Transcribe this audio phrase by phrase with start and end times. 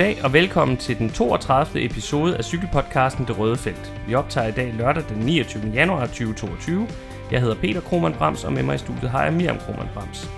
[0.00, 1.84] Goddag og velkommen til den 32.
[1.84, 3.92] episode af cykelpodcasten Det Røde Felt.
[4.06, 5.70] Vi optager i dag lørdag den 29.
[5.74, 6.88] januar 2022.
[7.30, 10.30] Jeg hedder Peter Krohmann Brams, og med mig i studiet har jeg Miriam Krohmann Brams.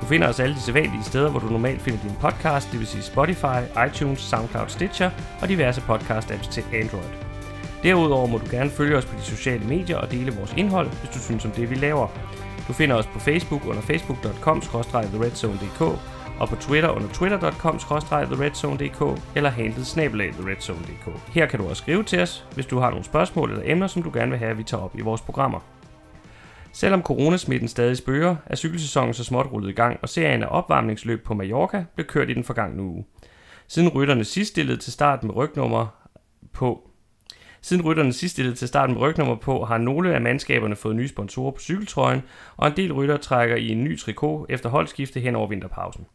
[0.00, 2.86] Du finder os alle de sædvanlige steder, hvor du normalt finder din podcast, det vil
[2.86, 5.10] sige Spotify, iTunes, SoundCloud, Stitcher
[5.42, 7.10] og diverse podcast-apps til Android.
[7.82, 11.10] Derudover må du gerne følge os på de sociale medier og dele vores indhold, hvis
[11.14, 12.08] du synes om det, vi laver.
[12.68, 20.32] Du finder os på Facebook under facebook.com-theredzone.dk og på Twitter under twitter.com-theredzone.dk eller handlet snabelag
[20.32, 21.32] theredzone.dk.
[21.32, 24.02] Her kan du også skrive til os, hvis du har nogle spørgsmål eller emner, som
[24.02, 25.60] du gerne vil have, at vi tager op i vores programmer.
[26.72, 31.24] Selvom coronasmitten stadig spøger, er cykelsæsonen så småt rullet i gang, og serien af opvarmningsløb
[31.24, 33.04] på Mallorca blev kørt i den forgangne uge.
[33.68, 35.86] Siden rytterne sidst stillede til start med rygnummer
[36.52, 36.90] på
[37.60, 41.08] Siden rytterne sidst stillede til start med rygnummer på, har nogle af mandskaberne fået nye
[41.08, 42.22] sponsorer på cykeltrøjen,
[42.56, 46.06] og en del rytter trækker i en ny trikot efter holdskifte hen over vinterpausen.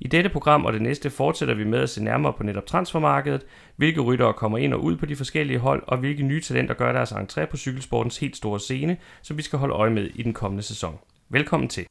[0.00, 3.42] I dette program og det næste fortsætter vi med at se nærmere på netop transfermarkedet,
[3.76, 6.92] hvilke ryttere kommer ind og ud på de forskellige hold, og hvilke nye talenter gør
[6.92, 10.32] deres entré på cykelsportens helt store scene, som vi skal holde øje med i den
[10.32, 10.98] kommende sæson.
[11.28, 11.86] Velkommen til.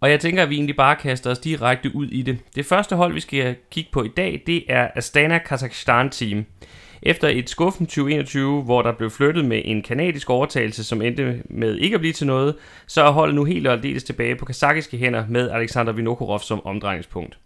[0.00, 2.38] Og jeg tænker, at vi egentlig bare kaster os direkte ud i det.
[2.54, 6.44] Det første hold, vi skal kigge på i dag, det er Astana Kazakhstan Team.
[7.02, 11.76] Efter et skuffen 2021, hvor der blev flyttet med en kanadisk overtagelse, som endte med
[11.76, 12.54] ikke at blive til noget,
[12.86, 16.66] så er holdet nu helt og aldeles tilbage på kazakiske hænder med Alexander Vinokurov som
[16.66, 17.38] omdrejningspunkt.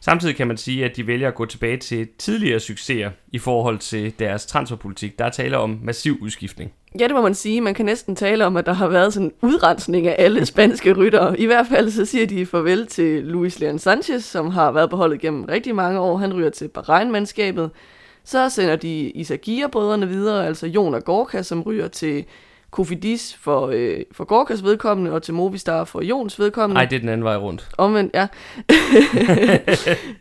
[0.00, 3.78] Samtidig kan man sige, at de vælger at gå tilbage til tidligere succeser i forhold
[3.78, 5.18] til deres transferpolitik.
[5.18, 6.72] Der er tale om massiv udskiftning.
[7.00, 7.60] Ja, det må man sige.
[7.60, 10.92] Man kan næsten tale om, at der har været sådan en udrensning af alle spanske
[10.92, 11.40] ryttere.
[11.40, 14.96] I hvert fald så siger de farvel til Luis Leon Sanchez, som har været på
[14.96, 16.16] holdet gennem rigtig mange år.
[16.16, 17.70] Han ryger til Bahrain-mandskabet.
[18.24, 22.24] Så sender de Isagia-brødrene videre, altså Jon og Gorka, som ryger til
[22.70, 26.74] Kofidis for, øh, for Gorkas vedkommende, og til Movistar for Jons vedkommende.
[26.74, 27.68] Nej, det er den anden vej rundt.
[27.78, 28.26] Omvendt, ja.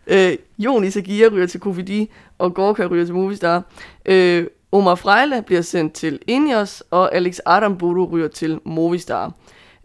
[0.31, 3.63] øh, Jon Isagia ryger til Kofidi, og Gorka ryger til Movistar.
[4.05, 9.33] Øh, Omar Frejle bliver sendt til Ineos, og Alex Adamburu ryger til Movistar.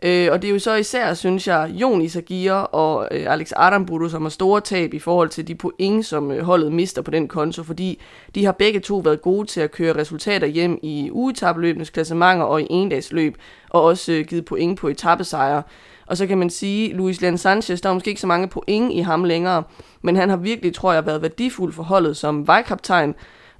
[0.02, 4.08] Øh, og det er jo så især, synes jeg, Jon Isagir og øh, Alex Adamburu,
[4.08, 7.28] som har store tab i forhold til de point, som øh, holdet mister på den
[7.28, 8.02] konto, fordi
[8.34, 12.62] de har begge to været gode til at køre resultater hjem i ugetabløbenes klassementer og
[12.62, 13.36] i endagsløb,
[13.70, 15.62] og også øh, givet point på etappesejre.
[16.06, 18.92] Og så kan man sige, Luis Leon Sanchez, der er måske ikke så mange point
[18.92, 19.62] i ham længere,
[20.02, 23.14] men han har virkelig, tror jeg, været værdifuld for holdet som vejkaptajn.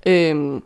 [0.07, 0.61] Øh,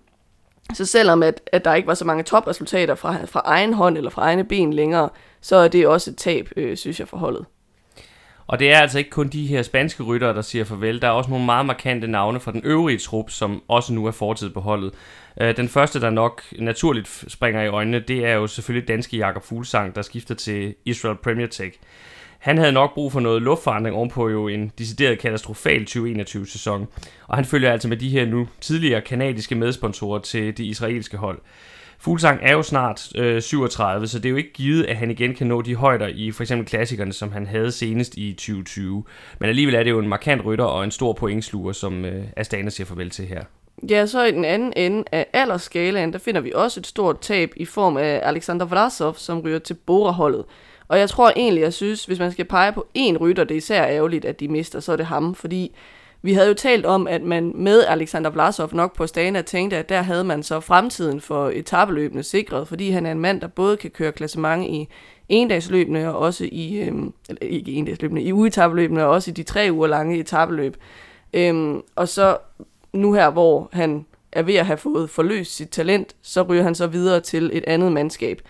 [0.74, 4.10] så selvom at, at der ikke var så mange topresultater fra, fra egen hånd eller
[4.10, 5.08] fra egne ben længere,
[5.40, 7.44] så er det også et tab, øh, synes jeg, for holdet.
[8.46, 11.02] Og det er altså ikke kun de her spanske ryttere, der siger farvel.
[11.02, 14.10] Der er også nogle meget markante navne fra den øvrige trup, som også nu er
[14.10, 14.94] fortid på holdet.
[15.40, 19.42] Øh, den første, der nok naturligt springer i øjnene, det er jo selvfølgelig danske Jakob
[19.42, 21.78] Fuglsang, der skifter til Israel Premier Tech.
[22.40, 26.88] Han havde nok brug for noget luftforandring ovenpå jo en decideret katastrofal 2021-sæson.
[27.28, 31.38] Og han følger altså med de her nu tidligere kanadiske medsponsorer til det israelske hold.
[31.98, 35.34] Fuglsang er jo snart øh, 37, så det er jo ikke givet, at han igen
[35.34, 39.04] kan nå de højder i for eksempel klassikerne, som han havde senest i 2020.
[39.38, 42.70] Men alligevel er det jo en markant rytter og en stor pointsluger, som øh, Astana
[42.70, 43.44] siger farvel til her.
[43.90, 47.52] Ja, så i den anden ende af aldersskalaen, der finder vi også et stort tab
[47.56, 50.44] i form af Alexander Vlasov, som ryger til Bora-holdet.
[50.90, 53.58] Og jeg tror egentlig, jeg synes, hvis man skal pege på én rytter, det er
[53.58, 55.76] især ærgerligt, at de mister, så er det ham, fordi
[56.22, 59.88] vi havde jo talt om, at man med Alexander Vlasov nok på Stana tænkte, at
[59.88, 63.76] der havde man så fremtiden for etabeløbende sikret, fordi han er en mand, der både
[63.76, 64.88] kan køre klassement i
[65.28, 69.68] endagsløbende og også i, øhm, eller ikke endagsløbende, i ugetabeløbende og også i de tre
[69.72, 70.76] uger lange etabeløb.
[71.32, 72.36] Øhm, og så
[72.92, 76.74] nu her, hvor han er ved at have fået forløst sit talent, så ryger han
[76.74, 78.42] så videre til et andet mandskab.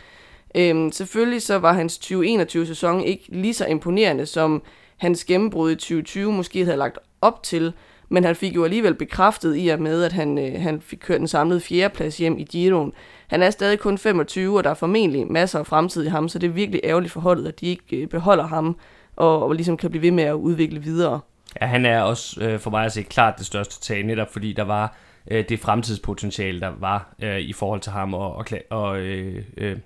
[0.54, 4.62] Øhm, selvfølgelig så var hans 2021-sæson ikke lige så imponerende, som
[4.96, 7.72] hans gennembrud i 2020 måske havde lagt op til,
[8.08, 11.20] men han fik jo alligevel bekræftet i og med, at han, øh, han fik kørt
[11.20, 12.92] en samlet fjerdeplads hjem i Giroen.
[13.26, 16.38] Han er stadig kun 25, og der er formentlig masser af fremtid i ham, så
[16.38, 18.76] det er virkelig ærgerligt for holdet, at de ikke øh, beholder ham
[19.16, 21.20] og, og ligesom kan blive ved med at udvikle videre.
[21.60, 24.52] Ja, han er også øh, for mig at se klart det største tag, netop fordi
[24.52, 24.96] der var
[25.30, 29.76] øh, det fremtidspotentiale, der var øh, i forhold til ham og, og, og øh, øh,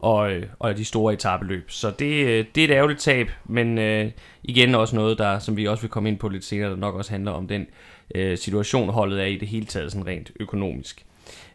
[0.00, 1.70] og, øh, og de store etabeløb.
[1.70, 4.10] Så det, øh, det er et ærgerligt tab, men øh,
[4.42, 6.94] igen også noget, der, som vi også vil komme ind på lidt senere, der nok
[6.94, 7.66] også handler om den
[8.14, 11.04] øh, situation, holdet er i det hele taget sådan rent økonomisk.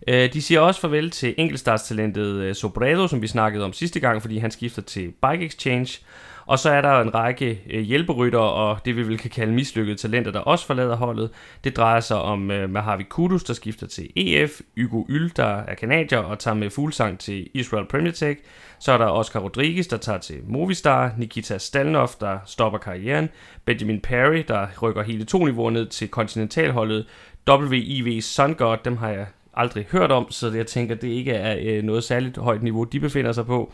[0.07, 4.21] Øh, de siger også farvel til enkeltstartstalentet øh, Sobredo, som vi snakkede om sidste gang,
[4.21, 5.99] fordi han skifter til Bike Exchange.
[6.47, 9.97] Og så er der en række øh, hjælperytter og det vi vil kan kalde mislykkede
[9.97, 11.29] talenter, der også forlader holdet.
[11.63, 15.75] Det drejer sig om øh, Mahavi Kudus, der skifter til EF, Hugo Yl, der er
[15.75, 18.41] kanadier og tager med fuglsang til Israel Premier Tech.
[18.79, 23.29] Så er der Oscar Rodriguez, der tager til Movistar, Nikita Stalnov, der stopper karrieren,
[23.65, 27.05] Benjamin Perry, der rykker hele to niveauer ned til kontinentalholdet,
[27.49, 31.57] WIV Sun God, dem har jeg aldrig hørt om, så jeg tænker, det ikke er
[31.61, 33.73] øh, noget særligt højt niveau, de befinder sig på.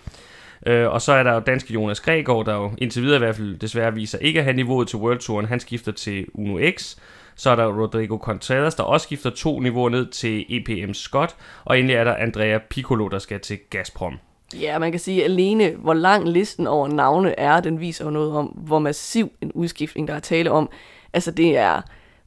[0.66, 3.36] Øh, og så er der jo danske Jonas Gregor, der jo indtil videre i hvert
[3.36, 5.46] fald desværre viser ikke at have niveauet til World Touren.
[5.46, 6.96] Han skifter til Uno X.
[7.36, 11.36] Så er der Rodrigo Contreras, der også skifter to niveauer ned til EPM Scott.
[11.66, 14.18] Og endelig er der Andrea Piccolo, der skal til Gazprom.
[14.60, 18.34] Ja, man kan sige alene, hvor lang listen over navne er, den viser jo noget
[18.34, 20.70] om, hvor massiv en udskiftning, der er tale om.
[21.14, 21.82] Altså det er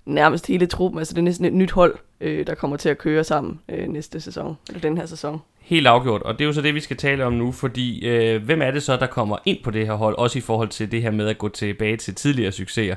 [0.06, 2.98] nærmest hele truppen, altså det er næsten et nyt hold, øh, der kommer til at
[2.98, 5.40] køre sammen øh, næste sæson, eller den her sæson.
[5.64, 8.44] Helt afgjort, og det er jo så det, vi skal tale om nu, fordi øh,
[8.44, 10.92] hvem er det så, der kommer ind på det her hold, også i forhold til
[10.92, 12.94] det her med at gå tilbage til tidligere succeser?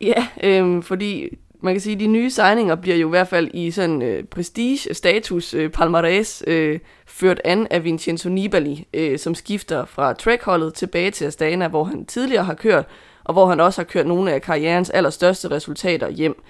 [0.00, 1.28] Ja, øh, fordi
[1.60, 4.24] man kan sige, at de nye signinger bliver jo i hvert fald i sådan øh,
[4.24, 10.74] prestige, status, øh, palmarès øh, ført an af Vincenzo Nibali, øh, som skifter fra Trek-holdet
[10.74, 12.84] tilbage til Astana, hvor han tidligere har kørt,
[13.24, 16.42] og hvor han også har kørt nogle af karrierens allerstørste resultater hjem.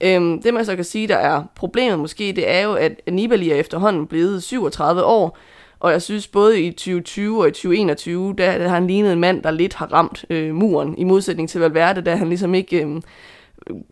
[0.00, 3.50] Øhm, det man så kan sige, der er problemet måske, det er jo, at Nibali
[3.50, 5.38] er efterhånden blevet 37 år,
[5.80, 9.20] og jeg synes både i 2020 og i 2021, der, der har han lignet en
[9.20, 12.84] mand, der lidt har ramt øh, muren, i modsætning til Valverde, da han ligesom ikke
[12.84, 13.02] øh,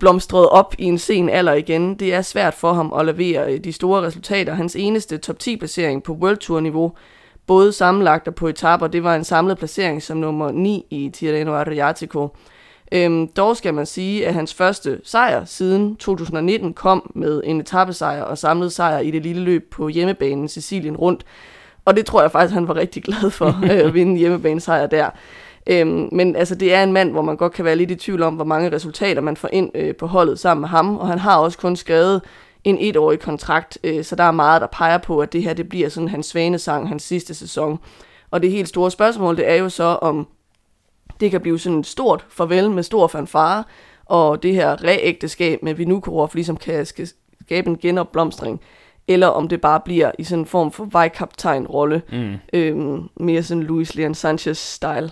[0.00, 1.94] blomstrede op i en sen alder igen.
[1.94, 4.54] Det er svært for ham at levere øh, de store resultater.
[4.54, 6.92] Hans eneste top 10 placering på World Tour niveau,
[7.46, 11.54] både sammenlagt og på etaper, det var en samlet placering som nummer 9 i Tirreno
[11.54, 12.28] Adriatico.
[12.92, 18.22] Øhm, dog skal man sige, at hans første sejr siden 2019 kom med en etappesejr
[18.22, 21.24] og samlet sejr i det lille løb på hjemmebanen Sicilien rundt.
[21.84, 25.10] Og det tror jeg faktisk, han var rigtig glad for øh, at vinde hjemmebanesejr der.
[25.66, 28.22] Øhm, men altså, det er en mand, hvor man godt kan være lidt i tvivl
[28.22, 30.96] om, hvor mange resultater man får ind øh, på holdet sammen med ham.
[30.96, 32.22] Og han har også kun skrevet
[32.64, 35.68] en etårig kontrakt, øh, så der er meget, der peger på, at det her det
[35.68, 37.78] bliver sådan hans svanesang, hans sidste sæson.
[38.30, 40.28] Og det helt store spørgsmål, det er jo så, om
[41.20, 43.64] det kan blive sådan et stort farvel med stor fanfare,
[44.04, 48.60] og det her reægteskab med Vinokurov ligesom kan skabe en genopblomstring,
[49.08, 52.34] eller om det bare bliver i sådan en form for vejkaptajn-rolle, mm.
[52.52, 55.10] øhm, mere sådan Luis Leon Sanchez-style.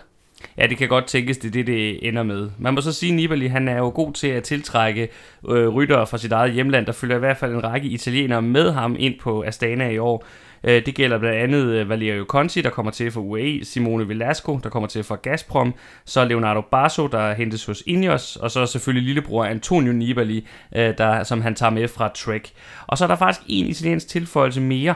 [0.58, 2.50] Ja, det kan godt tænkes, det er det, det ender med.
[2.58, 5.08] Man må så sige, at Nibali han er jo god til at tiltrække
[5.48, 6.86] øh, ryttere fra sit eget hjemland.
[6.86, 10.24] Der følger i hvert fald en række italienere med ham ind på Astana i år.
[10.66, 14.60] Øh, det gælder blandt andet øh, Valerio Conti, der kommer til for UAE, Simone Velasco,
[14.62, 15.74] der kommer til for Gazprom,
[16.04, 20.46] så Leonardo Basso, der hentes hos Ineos, og så selvfølgelig lillebror Antonio Nibali,
[20.76, 22.52] øh, der, som han tager med fra Trek.
[22.86, 24.94] Og så er der faktisk en italiensk tilføjelse mere.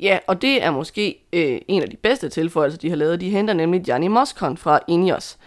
[0.00, 3.20] Ja, og det er måske øh, en af de bedste tilføjelser, de har lavet.
[3.20, 5.38] De henter nemlig Gianni Moscon fra Ineos.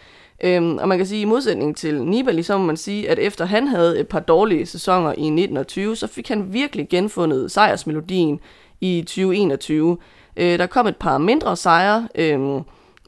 [0.43, 3.19] Øhm, og man kan sige, at i modsætning til Nibali, så må man sige, at
[3.19, 8.39] efter han havde et par dårlige sæsoner i 1920, så fik han virkelig genfundet sejrsmelodien
[8.81, 9.97] i 2021.
[10.37, 12.61] Øh, der kom et par mindre sejre øh,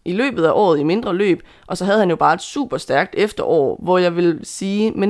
[0.06, 2.78] i løbet af året i mindre løb, og så havde han jo bare et super
[2.78, 5.08] stærkt efterår, hvor jeg vil sige, med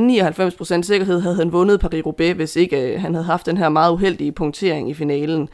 [0.77, 3.91] 99% sikkerhed havde han vundet Paris-Roubaix, hvis ikke øh, han havde haft den her meget
[3.91, 5.49] uheldige punktering i finalen.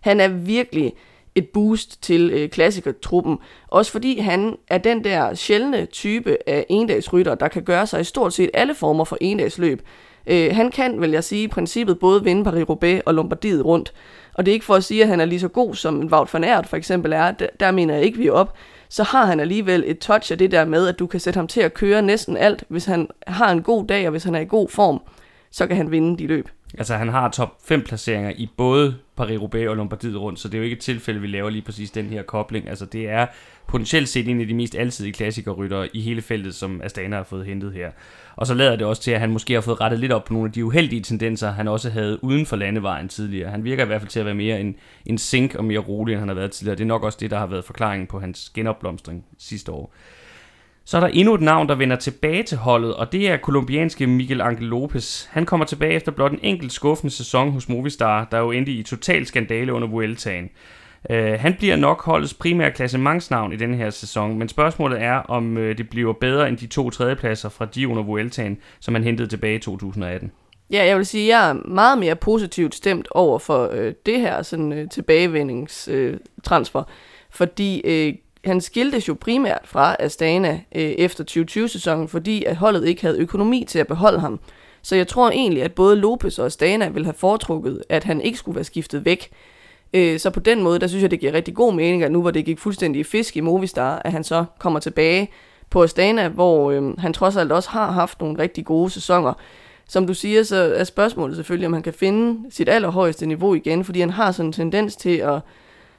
[0.00, 0.92] Han er virkelig
[1.34, 7.34] et boost til øh, klassikertruppen, også fordi han er den der sjældne type af endagsrytter,
[7.34, 9.82] der kan gøre sig i stort set alle former for endagsløb.
[10.26, 13.92] Øh, han kan, vil jeg sige, i princippet både vinde Paris-Roubaix og Lombardiet rundt.
[14.34, 16.12] Og det er ikke for at sige, at han er lige så god som en
[16.12, 17.30] Wout van Aert for eksempel er.
[17.30, 18.54] Der, der mener jeg ikke, vi er op.
[18.88, 21.46] Så har han alligevel et touch af det der med, at du kan sætte ham
[21.46, 22.64] til at køre næsten alt.
[22.68, 25.00] Hvis han har en god dag, og hvis han er i god form,
[25.50, 26.48] så kan han vinde de løb.
[26.78, 30.58] Altså han har top 5 placeringer i både Paris-Roubaix og Lombardiet rundt, så det er
[30.58, 32.68] jo ikke et tilfælde, vi laver lige præcis den her kobling.
[32.68, 33.26] Altså det er
[33.66, 37.46] potentielt set en af de mest alsidige klassikerryttere i hele feltet, som Astana har fået
[37.46, 37.90] hentet her.
[38.36, 40.32] Og så lader det også til, at han måske har fået rettet lidt op på
[40.32, 43.50] nogle af de uheldige tendenser, han også havde uden for landevejen tidligere.
[43.50, 46.12] Han virker i hvert fald til at være mere en, en sink og mere rolig,
[46.12, 46.76] end han har været tidligere.
[46.76, 49.94] Det er nok også det, der har været forklaringen på hans genopblomstring sidste år.
[50.84, 54.06] Så er der endnu et navn, der vender tilbage til holdet, og det er kolumbianske
[54.06, 55.26] Miguel Angel Lopez.
[55.30, 58.82] Han kommer tilbage efter blot en enkelt skuffende sæson hos Movistar, der jo endte i
[58.82, 60.50] total skandale under Vueltaen.
[61.10, 65.56] Uh, han bliver nok holdets primære klassementsnavn i denne her sæson, men spørgsmålet er, om
[65.56, 69.28] uh, det bliver bedre end de to tredjepladser fra Dion under Vueltaen, som han hentede
[69.28, 70.32] tilbage i 2018.
[70.70, 74.20] Ja, jeg vil sige, at jeg er meget mere positivt stemt over for øh, det
[74.20, 76.86] her sådan, øh, tilbagevendingstransfer, øh,
[77.30, 83.02] fordi øh, han skiltes jo primært fra Astana øh, efter 2020-sæsonen, fordi at holdet ikke
[83.02, 84.40] havde økonomi til at beholde ham.
[84.82, 88.38] Så jeg tror egentlig, at både Lopez og Astana ville have foretrukket, at han ikke
[88.38, 89.30] skulle være skiftet væk.
[89.94, 92.20] Øh, så på den måde, der synes jeg, det giver rigtig god mening, at nu
[92.20, 95.30] hvor det gik fuldstændig i fisk i Movistar, at han så kommer tilbage
[95.70, 99.32] på Astana, hvor øh, han trods alt også har haft nogle rigtig gode sæsoner.
[99.88, 103.84] Som du siger, så er spørgsmålet selvfølgelig, om han kan finde sit allerhøjeste niveau igen,
[103.84, 105.40] fordi han har sådan en tendens til at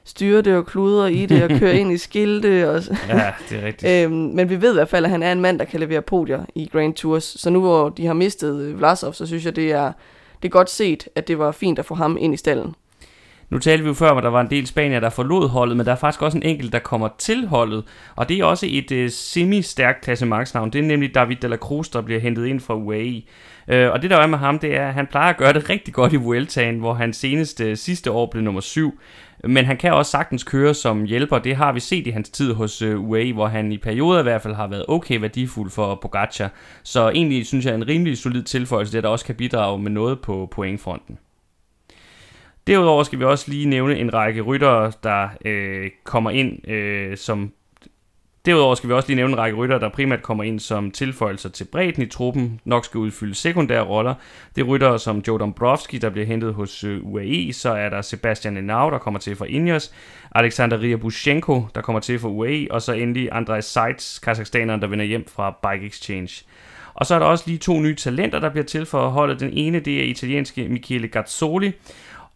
[0.06, 2.70] styre det og kludre i det og køre ind i skilte.
[2.70, 4.06] Og ja, det er rigtigt.
[4.06, 6.02] øhm, men vi ved i hvert fald, at han er en mand, der kan levere
[6.02, 7.24] podier i Grand Tours.
[7.24, 9.92] Så nu hvor de har mistet Vlasov, så synes jeg, det er,
[10.42, 12.76] det er godt set, at det var fint at få ham ind i stallen.
[13.52, 15.86] Nu talte vi jo før, at der var en del spanier, der forlod holdet, men
[15.86, 17.84] der er faktisk også en enkelt, der kommer til holdet.
[18.16, 20.70] Og det er også et uh, semi-stærkt klassemarksnavn.
[20.70, 23.22] Det er nemlig David de la Cruz, der bliver hentet ind fra UAE.
[23.68, 25.70] Uh, og det der er med ham, det er, at han plejer at gøre det
[25.70, 29.00] rigtig godt i Vueltaen, hvor han senest uh, sidste år blev nummer 7.
[29.44, 31.40] Men han kan også sagtens køre som hjælper.
[31.40, 34.24] Det har vi set i hans tid hos øh, UAE, hvor han i perioder i
[34.24, 36.52] hvert fald har været okay værdifuld for Pogacar.
[36.84, 40.22] Så egentlig synes jeg er en rimelig solid tilføjelse, der også kan bidrage med noget
[40.22, 41.18] på pointfronten.
[42.68, 47.54] Derudover skal vi også lige nævne en række ryttere, der øh, kommer ind øh, som
[48.46, 51.50] Derudover skal vi også lige nævne en række rytter, der primært kommer ind som tilføjelser
[51.50, 54.14] til bredden i truppen, nok skal udfylde sekundære roller.
[54.56, 58.02] Det er ryttere som Joe Dombrovski, der bliver hentet hos øh, UAE, så er der
[58.02, 59.92] Sebastian Enau, der kommer til fra Ineos,
[60.36, 65.06] Alexander Ryabushenko, der kommer til fra UAE, og så endelig Andrej Seitz, kazakhstaneren, der vender
[65.06, 66.44] hjem fra Bike Exchange.
[66.94, 69.40] Og så er der også lige to nye talenter, der bliver til for holdet.
[69.40, 71.72] Den ene, det er italienske Michele Gazzoli,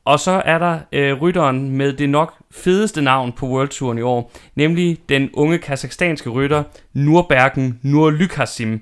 [0.06, 4.32] og så er der øh, rytteren med det nok fedeste navn på Worldtouren i år,
[4.56, 8.82] nemlig den unge kazakhstanske rytter Nurbergen Nurlykhasim.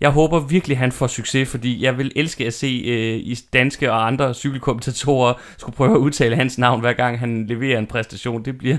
[0.00, 3.92] Jeg håber virkelig, han får succes, fordi jeg vil elske at se øh, i danske
[3.92, 8.44] og andre cykelkommentatorer skulle prøve at udtale hans navn, hver gang han leverer en præstation.
[8.44, 8.76] Det bliver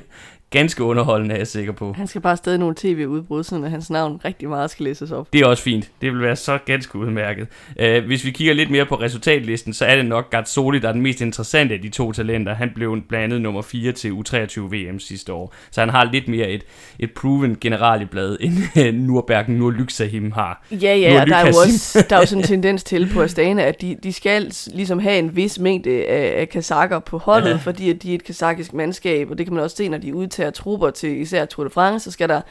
[0.55, 1.93] ganske underholdende, er jeg sikker på.
[1.93, 5.33] Han skal bare stadig nogle tv-udbrud, så hans navn rigtig meget skal læses op.
[5.33, 5.91] Det er også fint.
[6.01, 7.47] Det vil være så ganske udmærket.
[7.69, 10.91] Uh, hvis vi kigger lidt mere på resultatlisten, så er det nok Gazzoli, der er
[10.91, 12.53] den mest interessante af de to talenter.
[12.53, 15.53] Han blev blandt andet nummer 4 til U23 VM sidste år.
[15.71, 16.63] Så han har lidt mere et,
[16.99, 20.65] et proven generalblad, end Nurbergen Nurlyksahim har.
[20.71, 23.61] Ja, ja, der er jo også der er jo sådan en tendens til på Astana,
[23.61, 27.55] at de, de skal ligesom have en vis mængde af, af kasakker på holdet, ja.
[27.55, 30.15] fordi at de er et kasakisk mandskab, og det kan man også se, når de
[30.15, 32.41] udtager trupper til især Tour de France, så skal der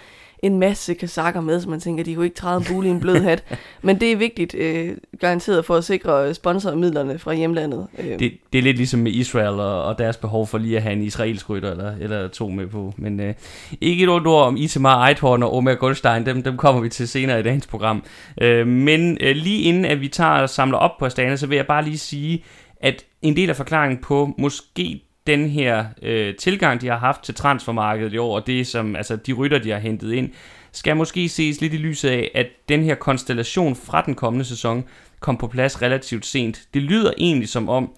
[0.45, 3.01] en masse kasakker med, så man tænker, de kunne ikke træde en bule i en
[3.01, 3.45] blød hat.
[3.83, 7.87] Men det er vigtigt, øh, garanteret for at sikre sponsormidlerne fra hjemlandet.
[7.99, 8.19] Øh.
[8.19, 10.93] Det, det er lidt ligesom med Israel og, og deres behov for lige at have
[10.93, 12.95] en israelsk rytter eller, eller to med på.
[12.97, 13.35] Men øh,
[13.81, 17.41] ikke et ord om Itamar Eithorn og Omer Goldstein, dem, dem kommer vi til senere
[17.41, 18.05] i dagens program.
[18.41, 21.57] Øh, men øh, lige inden at vi tager og samler op på Astana, så vil
[21.57, 22.45] jeg bare lige sige,
[22.81, 27.35] at en del af forklaringen på måske den her øh, tilgang, de har haft til
[27.35, 30.31] transfermarkedet i år, og det som, altså de rytter, de har hentet ind,
[30.73, 34.85] skal måske ses lidt i lyset af, at den her konstellation fra den kommende sæson
[35.21, 36.63] kom på plads relativt sent.
[36.75, 37.91] Det lyder egentlig som om,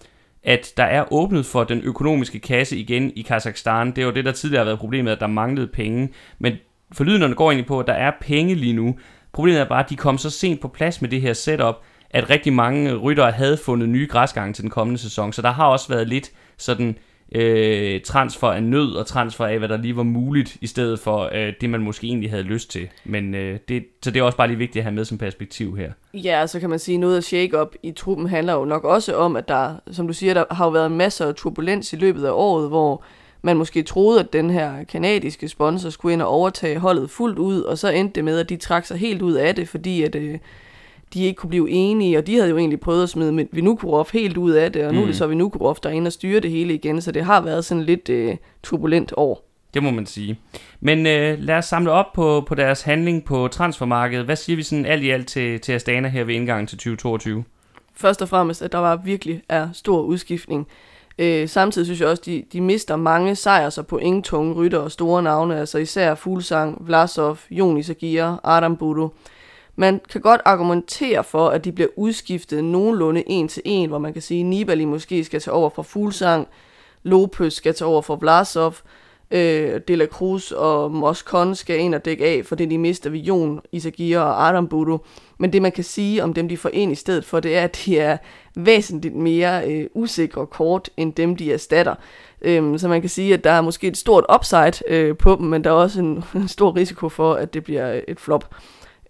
[0.45, 3.91] at der er åbnet for den økonomiske kasse igen i Kazakhstan.
[3.91, 6.09] Det er jo det, der tidligere har været problemet, at der manglede penge.
[6.39, 6.53] Men
[6.93, 8.99] forlydenderne går egentlig på, at der er penge lige nu.
[9.33, 11.75] Problemet er bare, at de kom så sent på plads med det her setup,
[12.11, 15.33] at rigtig mange ryttere havde fundet nye græsgange til den kommende sæson.
[15.33, 16.99] Så der har også været lidt sådan
[17.33, 21.31] øh, transfer af nød og transfer af, hvad der lige var muligt, i stedet for
[21.35, 22.89] øh, det, man måske egentlig havde lyst til.
[23.05, 25.77] Men øh, det, så det er også bare lige vigtigt at have med som perspektiv
[25.77, 25.93] her.
[26.15, 29.17] Ja, så kan man sige, at noget af shake-up i truppen handler jo nok også
[29.17, 32.25] om, at der, som du siger, der har jo været masser af turbulens i løbet
[32.25, 33.03] af året, hvor
[33.43, 37.61] man måske troede, at den her kanadiske sponsor skulle ind og overtage holdet fuldt ud,
[37.61, 40.15] og så endte det med, at de trak sig helt ud af det, fordi at...
[40.15, 40.39] Øh,
[41.15, 44.37] de ikke kunne blive enige, og de havde jo egentlig prøvet at smide Vinukurov helt
[44.37, 45.03] ud af det, og nu mm.
[45.03, 45.19] er det mm.
[45.19, 47.83] så Vinukurov, der er inde og styre det hele igen, så det har været sådan
[47.83, 49.47] lidt øh, turbulent år.
[49.75, 50.39] Det må man sige.
[50.81, 54.25] Men øh, lad os samle op på, på deres handling på transfermarkedet.
[54.25, 57.45] Hvad siger vi sådan alt i alt til, til Astana her ved indgangen til 2022?
[57.95, 60.67] Først og fremmest, at der var virkelig er stor udskiftning.
[61.19, 64.93] Øh, samtidig synes jeg også, de, de mister mange sejrs og ingen tunge rytter og
[64.93, 69.09] store navne, altså især Fuglsang, Vlasov, Jonis Aguirre, Adam Budo.
[69.77, 74.13] Man kan godt argumentere for, at de bliver udskiftet nogenlunde en til en, hvor man
[74.13, 76.49] kan sige, at Nibali måske skal tage over fra Fuglsang,
[77.03, 78.75] Lopez skal tage over fra Vlasov,
[79.31, 83.11] øh, De La Cruz og Moscon skal ind og dække af, for det de mister
[83.11, 84.99] ved Jon, Isagir og Adam Budo.
[85.39, 87.63] Men det man kan sige om dem, de får ind i stedet for, det er,
[87.63, 88.17] at de er
[88.57, 91.95] væsentligt mere øh, usikre kort, end dem, de erstatter.
[92.43, 95.47] Øhm, så man kan sige, at der er måske et stort upside øh, på dem,
[95.47, 98.55] men der er også en, en stor risiko for, at det bliver øh, et flop.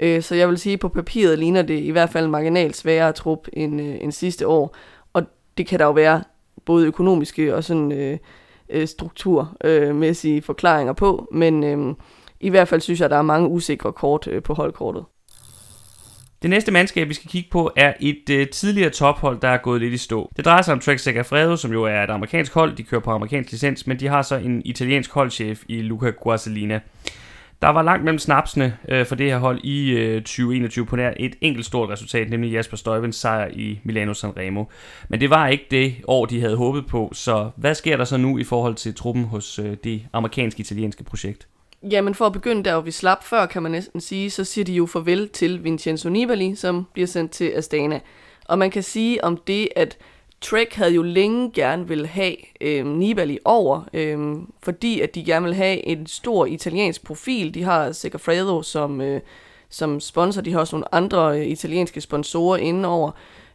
[0.01, 3.13] Øh, så jeg vil sige, at på papiret ligner det i hvert fald marginalt sværere
[3.13, 4.77] trup end, øh, end sidste år.
[5.13, 5.23] Og
[5.59, 6.23] det kan der jo være
[6.65, 8.19] både økonomiske og sådan øh,
[8.69, 11.29] øh, strukturmæssige øh, forklaringer på.
[11.33, 11.95] Men øh,
[12.41, 15.05] i hvert fald synes jeg, at der er mange usikre kort øh, på holdkortet.
[16.43, 19.81] Det næste mandskab, vi skal kigge på, er et øh, tidligere tophold, der er gået
[19.81, 20.33] lidt i stå.
[20.37, 22.77] Det drejer sig om Trek Segafredo, som jo er et amerikansk hold.
[22.77, 26.81] De kører på amerikansk licens, men de har så en italiensk holdchef i Luca Guasalina.
[27.63, 31.13] Der var langt mellem snapsene øh, for det her hold i øh, 2021 på nær
[31.17, 34.65] et enkelt stort resultat, nemlig Jasper Støjvens sejr i Milano Sanremo.
[35.09, 38.17] Men det var ikke det år, de havde håbet på, så hvad sker der så
[38.17, 41.49] nu i forhold til truppen hos øh, det amerikansk-italienske projekt?
[41.91, 44.65] Jamen for at begynde der, hvor vi slap før, kan man næsten sige, så siger
[44.65, 48.01] de jo farvel til Vincenzo Nibali, som bliver sendt til Astana.
[48.45, 49.99] Og man kan sige om det, at
[50.41, 54.19] Trek havde jo længe gerne vil have øh, Nibali over, øh,
[54.63, 57.55] fordi at de gerne vil have en stor italiensk profil.
[57.55, 59.21] De har Segafredo som, øh,
[59.71, 63.11] som sponsor, de har også nogle andre øh, italienske sponsorer indenover.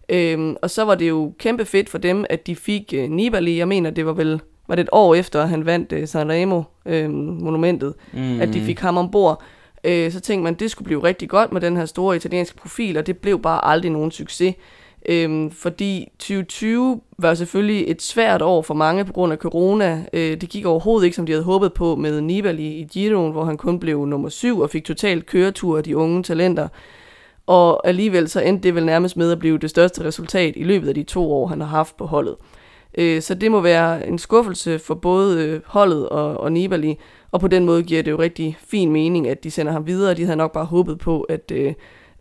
[0.10, 3.58] Øh, og så var det jo kæmpe fedt for dem, at de fik øh, Nibali.
[3.58, 7.94] Jeg mener, det var vel var det et år efter, at han vandt øh, Sanremo-monumentet,
[8.14, 8.42] øh, mm.
[8.42, 9.44] at de fik ham ombord.
[9.84, 12.58] Øh, så tænkte man, at det skulle blive rigtig godt med den her store italienske
[12.58, 14.56] profil, og det blev bare aldrig nogen succes.
[15.10, 20.05] Øhm, fordi 2020 var selvfølgelig et svært år for mange på grund af corona.
[20.13, 23.46] Øh, det gik overhovedet ikke, som de havde håbet på med Nibali i Giroen, hvor
[23.46, 26.67] han kun blev nummer syv og fik totalt køretur af de unge talenter.
[27.48, 30.88] Og alligevel så endte det vel nærmest med at blive det største resultat i løbet
[30.88, 32.36] af de to år, han har haft på holdet.
[32.98, 36.98] Øh, så det må være en skuffelse for både øh, holdet og, og Nibali,
[37.31, 40.13] og på den måde giver det jo rigtig fin mening, at de sender ham videre.
[40.13, 41.74] De havde nok bare håbet på, at øh,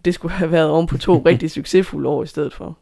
[0.04, 2.78] det skulle have været oven på to rigtig succesfulde år i stedet for.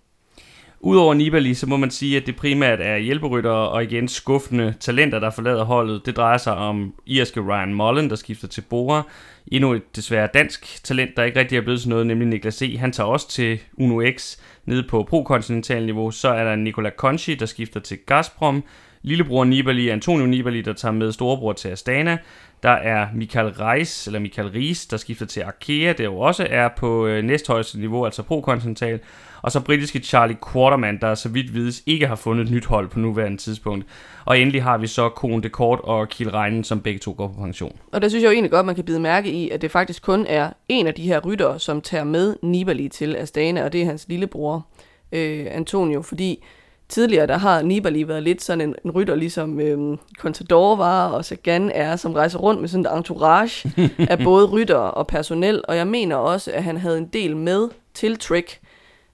[0.81, 5.19] Udover Nibali, så må man sige, at det primært er hjælperytter og igen skuffende talenter,
[5.19, 6.07] der forlader holdet.
[6.07, 9.03] Det drejer sig om irske Ryan Mullen, der skifter til Bora.
[9.47, 12.79] Endnu et desværre dansk talent, der ikke rigtig er blevet til noget, nemlig Niklas E.
[12.79, 16.11] Han tager også til Uno X nede på pro-kontinental niveau.
[16.11, 18.65] Så er der Nicola Conchi, der skifter til Gazprom.
[19.03, 22.19] Lillebror Nibali, Antonio Nibali, der tager med storebror til Astana.
[22.63, 26.69] Der er Michael Reis, eller Michael Ries, der skifter til Arkea, der jo også er
[26.77, 29.01] på øh, næsthøjeste niveau, altså pro-kontinental.
[29.43, 32.89] Og så britiske Charlie Quarterman, der så vidt vides ikke har fundet et nyt hold
[32.89, 33.87] på nuværende tidspunkt.
[34.25, 37.29] Og endelig har vi så Kone de Kort og Kiel Reinen, som begge to går
[37.29, 37.77] på pension.
[37.93, 40.03] Og det synes jeg jo egentlig godt, man kan bide mærke i, at det faktisk
[40.03, 43.83] kun er en af de her ryttere, som tager med Nibali til Astana, og det
[43.83, 44.67] er hans lillebror,
[45.13, 46.45] øh, Antonio, fordi
[46.89, 51.25] tidligere, der har Nibali været lidt sådan en, en rytter, ligesom øhm, Contador var, og
[51.25, 53.73] Sagan er, som rejser rundt med sådan en entourage
[54.11, 57.69] af både rytter og personel, og jeg mener også, at han havde en del med
[57.95, 58.61] til Trek,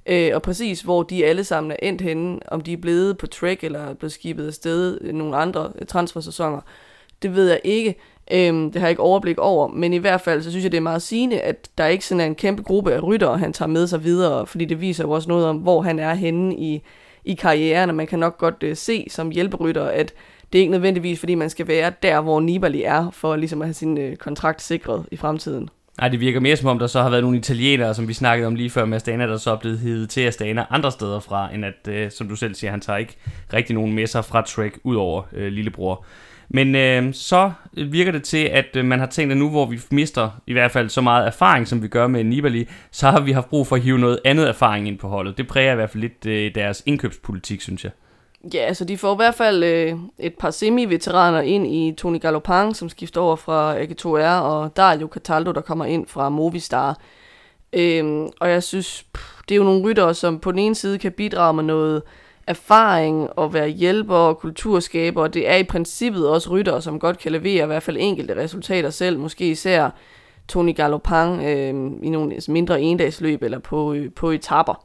[0.06, 3.26] øh, og præcis hvor de alle sammen er endt henne, om de er blevet på
[3.26, 6.60] Trek, eller er blevet skibet afsted nogle andre transfersæsoner,
[7.22, 7.94] det ved jeg ikke.
[8.32, 10.78] Øhm, det har jeg ikke overblik over, men i hvert fald så synes jeg, det
[10.78, 13.68] er meget sigende, at der ikke sådan er en kæmpe gruppe af ryttere, han tager
[13.68, 16.82] med sig videre, fordi det viser jo også noget om, hvor han er henne i,
[17.24, 20.14] i karrieren, og man kan nok godt øh, se som hjælperytter, at
[20.52, 23.68] det er ikke nødvendigvis, fordi man skal være der, hvor Nibali er, for ligesom at
[23.68, 25.68] have sin øh, kontrakt sikret i fremtiden.
[25.98, 28.46] Nej, det virker mere som om, der så har været nogle italienere, som vi snakkede
[28.46, 31.54] om lige før med Astana, der så er blevet hivet til Astana andre steder fra,
[31.54, 33.16] end at, øh, som du selv siger, han tager ikke
[33.52, 36.04] rigtig nogen med sig fra Trek, ud over øh, lillebror.
[36.48, 39.80] Men øh, så virker det til, at øh, man har tænkt, at nu hvor vi
[39.90, 43.33] mister i hvert fald så meget erfaring, som vi gør med Nibali, så har vi
[43.33, 45.38] haft brug for at hive noget andet erfaring ind på holdet.
[45.38, 47.92] Det præger i hvert fald lidt øh, deres indkøbspolitik, synes jeg.
[48.54, 52.76] Ja, altså de får i hvert fald øh, et par semi-veteraner ind i Tony Galopang,
[52.76, 56.98] som skifter over fra AG2R, og der er jo Cataldo, der kommer ind fra Movistar.
[57.72, 60.98] Øhm, og jeg synes, pff, det er jo nogle ryttere, som på den ene side
[60.98, 62.02] kan bidrage med noget
[62.46, 67.18] erfaring og være hjælper og kulturskaber, og det er i princippet også ryttere, som godt
[67.18, 69.90] kan levere i hvert fald enkelte resultater selv, måske især
[70.48, 74.85] Tony Galopang øh, i nogle mindre endagsløb eller på, øh, på etapper.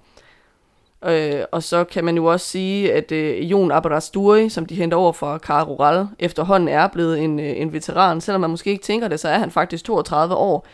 [1.05, 4.97] Øh, og så kan man jo også sige, at øh, Jon Aberasturi, som de henter
[4.97, 8.21] over fra Caro Rural, efterhånden er blevet en, øh, en veteran.
[8.21, 10.67] Selvom man måske ikke tænker det, så er han faktisk 32 år.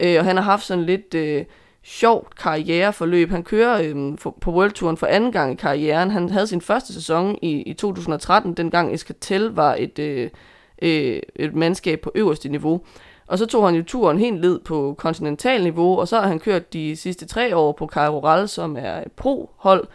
[0.00, 1.44] Øh, og han har haft sådan lidt øh,
[1.84, 3.30] sjovt karriereforløb.
[3.30, 6.10] Han kører øhm, for, på World Touren for anden gang i karrieren.
[6.10, 10.30] Han havde sin første sæson i, i 2013, dengang Escatel var et, øh,
[10.82, 12.80] øh, et mandskab på øverste niveau.
[13.26, 16.72] Og så tog han jo turen helt ned på kontinentalniveau, og så har han kørt
[16.72, 19.86] de sidste tre år på Cairo Ral, som er et pro-hold.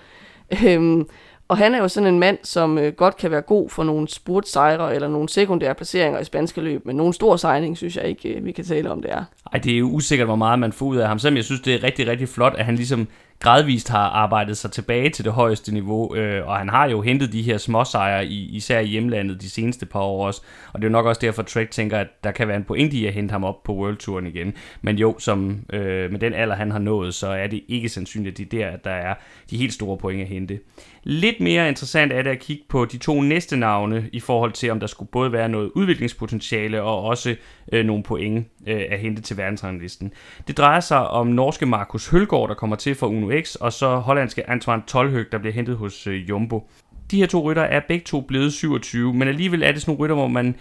[0.66, 1.08] Øhm,
[1.50, 4.08] og han er jo sådan en mand, som øh, godt kan være god for nogle
[4.08, 8.30] spurtsejre eller nogle sekundære placeringer i spanske løb, men nogle store sejning synes jeg ikke,
[8.30, 9.24] øh, vi kan tale om det er.
[9.54, 11.62] Ej, det er jo usikkert, hvor meget man får ud af ham, selvom jeg synes,
[11.62, 13.08] det er rigtig, rigtig flot, at han ligesom
[13.40, 17.34] gradvist har arbejdet sig tilbage til det højeste niveau, øh, og han har jo hentet
[17.34, 20.42] de her småsejre, i, især i hjemlandet de seneste par år også,
[20.74, 22.64] og det er jo nok også derfor, at Trek tænker, at der kan være en
[22.64, 24.54] pointe i at hente ham op på World Touren igen.
[24.82, 28.40] Men jo, som øh, med den alder, han har nået, så er det ikke sandsynligt,
[28.40, 29.16] at det er der, at der er
[29.50, 30.60] de helt store point at hente.
[31.04, 34.72] Lidt mere interessant er det at kigge på de to næste navne, i forhold til,
[34.72, 37.36] om der skulle både være noget udviklingspotentiale, og også
[37.72, 40.14] øh, nogle point øh, at hente til verdensranglisten.
[40.48, 43.96] Det drejer sig om norske Markus Hølgaard, der kommer til fra Uno X, og så
[43.96, 46.70] hollandske Antoine Tolhøg, der bliver hentet hos øh, Jumbo.
[47.12, 50.04] De her to rytter er begge to blevet 27, men alligevel er det sådan nogle
[50.04, 50.56] rytter, hvor man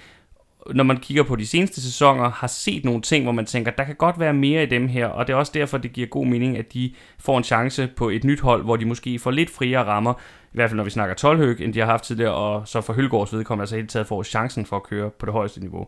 [0.74, 3.84] når man kigger på de seneste sæsoner, har set nogle ting, hvor man tænker, der
[3.84, 6.26] kan godt være mere i dem her, og det er også derfor, det giver god
[6.26, 9.50] mening, at de får en chance på et nyt hold, hvor de måske får lidt
[9.50, 10.14] friere rammer,
[10.52, 12.92] i hvert fald når vi snakker 12 end de har haft tidligere, og så for
[12.92, 15.86] Hølgaards vedkommende altså helt taget får chancen for at køre på det højeste niveau.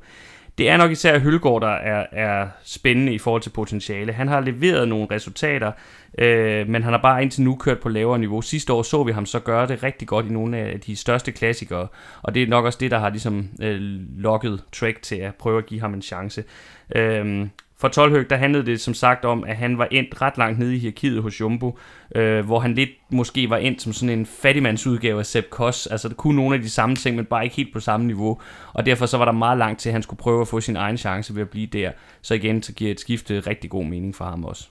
[0.58, 4.12] Det er nok især Hølgaard, der er, er spændende i forhold til potentiale.
[4.12, 5.72] Han har leveret nogle resultater,
[6.18, 8.42] øh, men han har bare indtil nu kørt på lavere niveau.
[8.42, 11.32] Sidste år så vi ham så gøre det rigtig godt i nogle af de største
[11.32, 11.88] klassikere,
[12.22, 13.80] og det er nok også det, der har ligesom øh,
[14.16, 16.44] lokket Trek til at prøve at give ham en chance.
[16.96, 17.46] Øh,
[17.80, 20.76] for Tolhøg, der handlede det som sagt om, at han var endt ret langt nede
[20.76, 21.78] i hierarkiet hos Jumbo,
[22.14, 25.86] øh, hvor han lidt måske var endt som sådan en fattigmandsudgave af Sepp Koss.
[25.86, 28.40] Altså, det kunne nogle af de samme ting, men bare ikke helt på samme niveau.
[28.72, 30.76] Og derfor så var der meget langt til, at han skulle prøve at få sin
[30.76, 31.90] egen chance ved at blive der.
[32.22, 34.68] Så igen, så giver et skifte rigtig god mening for ham også.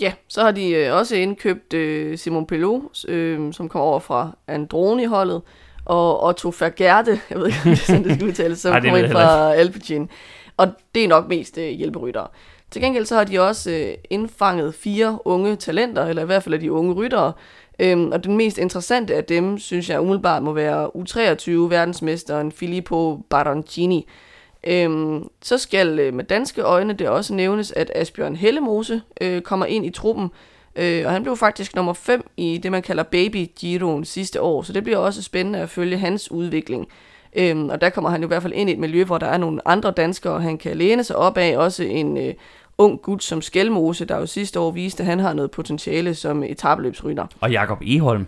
[0.00, 4.36] Ja, så har de øh, også indkøbt øh, Simon Pelot, øh, som kom over fra
[4.48, 5.42] Androni-holdet,
[5.84, 8.96] og Otto Vergerde, jeg ved ikke, om det er sådan, det skal udtales, som kom
[8.96, 10.08] ind fra Alpecin.
[10.56, 12.28] Og det er nok mest øh, hjælperyttere.
[12.70, 16.54] Til gengæld så har de også øh, indfanget fire unge talenter, eller i hvert fald
[16.54, 17.32] af de unge ryttere.
[17.78, 24.06] Øhm, og den mest interessante af dem, synes jeg umiddelbart må være U23-verdensmesteren Filippo Baroncini.
[24.66, 29.66] Øhm, så skal øh, med danske øjne det også nævnes, at Asbjørn Hellemose øh, kommer
[29.66, 30.30] ind i truppen.
[30.76, 34.62] Øh, og han blev faktisk nummer 5 i det, man kalder Baby Giroen sidste år.
[34.62, 36.88] Så det bliver også spændende at følge hans udvikling.
[37.36, 39.36] Øhm, og der kommer han i hvert fald ind i et miljø, hvor der er
[39.36, 41.56] nogle andre danskere, han kan læne sig op af.
[41.58, 42.34] Også en øh,
[42.78, 46.42] ung gut som Skelmose, der jo sidste år viste, at han har noget potentiale som
[46.42, 47.26] etabeløbsrytter.
[47.40, 48.26] Og Jakob Eholm.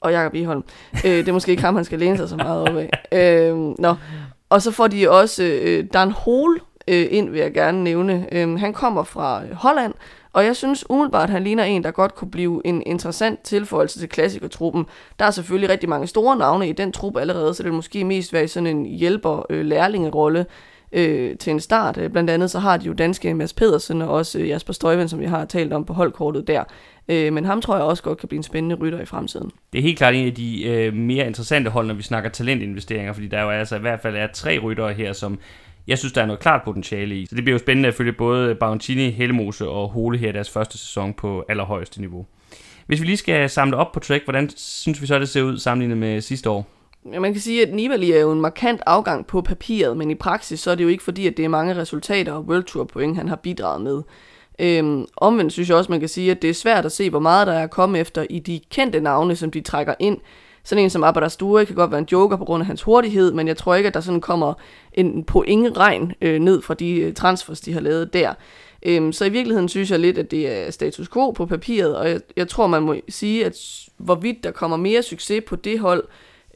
[0.00, 0.64] Og Jakob Eholm.
[0.94, 2.90] øh, det er måske ikke ham, han skal læne sig så meget op af.
[3.12, 3.94] Øh, nå.
[4.50, 8.26] Og så får de også øh, Dan Hol øh, ind, vil jeg gerne nævne.
[8.32, 9.94] Øh, han kommer fra Holland,
[10.32, 13.98] og jeg synes umiddelbart, at han ligner en, der godt kunne blive en interessant tilføjelse
[13.98, 14.86] til klassikertruppen.
[15.18, 18.04] Der er selvfølgelig rigtig mange store navne i den truppe allerede, så det vil måske
[18.04, 20.46] mest være sådan en hjælper-lærlingerolle øh,
[20.92, 21.98] øh, til en start.
[21.98, 25.08] Øh, blandt andet så har de jo danske Mads Pedersen og også øh, Jasper Støjven,
[25.08, 26.64] som vi har talt om på holdkortet der.
[27.08, 29.50] Øh, men ham tror jeg også godt kan blive en spændende rytter i fremtiden.
[29.72, 33.12] Det er helt klart en af de øh, mere interessante hold, når vi snakker talentinvesteringer,
[33.12, 35.38] fordi der jo altså i hvert fald er tre ryttere her, som
[35.86, 37.26] jeg synes, der er noget klart potentiale i.
[37.26, 40.78] Så det bliver jo spændende at følge både Bauntini, Hellemose og Hole her deres første
[40.78, 42.26] sæson på allerhøjeste niveau.
[42.86, 45.58] Hvis vi lige skal samle op på track, hvordan synes vi så, det ser ud
[45.58, 46.66] sammenlignet med sidste år?
[47.12, 50.14] Ja, man kan sige, at Nibali er jo en markant afgang på papiret, men i
[50.14, 52.84] praksis så er det jo ikke fordi, at det er mange resultater og World Tour
[52.84, 54.02] point, han har bidraget med.
[54.58, 57.18] Øhm, omvendt synes jeg også, man kan sige, at det er svært at se, hvor
[57.18, 60.18] meget der er kommet efter i de kendte navne, som de trækker ind.
[60.64, 63.48] Sådan en som Abadasture kan godt være en joker på grund af hans hurtighed, men
[63.48, 64.54] jeg tror ikke, at der sådan kommer
[64.92, 68.34] en pointregn øh, ned fra de øh, transfers, de har lavet der.
[68.82, 72.10] Øhm, så i virkeligheden synes jeg lidt, at det er status quo på papiret, og
[72.10, 73.56] jeg, jeg tror, man må sige, at
[73.96, 76.04] hvorvidt der kommer mere succes på det hold,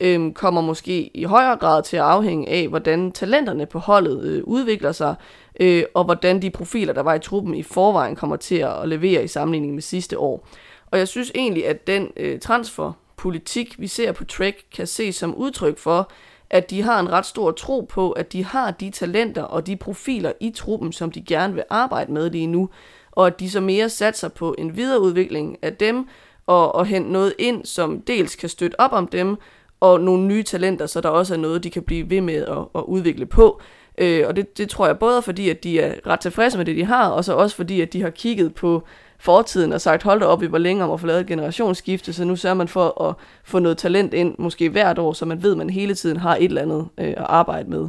[0.01, 4.42] øhm, kommer måske i højere grad til at afhænge af, hvordan talenterne på holdet øh,
[4.45, 5.14] udvikler sig,
[5.61, 9.25] øh, og hvordan de profiler, der var i truppen i forvejen, kommer til at levere
[9.25, 10.49] i sammenligning med sidste år.
[10.90, 15.17] Og jeg synes egentlig, at den øh, transfer politik, vi ser på Trek, kan ses
[15.17, 16.11] som udtryk for,
[16.51, 19.77] at de har en ret stor tro på, at de har de talenter og de
[19.77, 22.69] profiler i truppen, som de gerne vil arbejde med lige nu,
[23.13, 26.09] og at de så mere satser på en videreudvikling af dem,
[26.47, 29.37] og, og hente noget ind, som dels kan støtte op om dem,
[29.81, 32.59] og nogle nye talenter, så der også er noget, de kan blive ved med at,
[32.75, 33.61] at udvikle på.
[33.99, 36.77] Øh, og det, det tror jeg både fordi, at de er ret tilfredse med det,
[36.77, 38.83] de har, og så også fordi, at de har kigget på
[39.19, 42.13] fortiden og sagt, hold da op, vi var længe om at få lavet et generationsskifte,
[42.13, 45.43] så nu sørger man for at få noget talent ind, måske hvert år, så man
[45.43, 47.89] ved, at man hele tiden har et eller andet øh, at arbejde med.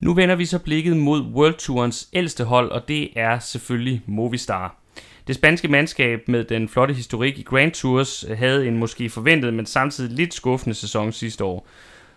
[0.00, 4.78] Nu vender vi så blikket mod World Tourens ældste hold, og det er selvfølgelig Movistar.
[5.26, 9.66] Det spanske mandskab med den flotte historik i Grand Tours havde en måske forventet, men
[9.66, 11.66] samtidig lidt skuffende sæson sidste år.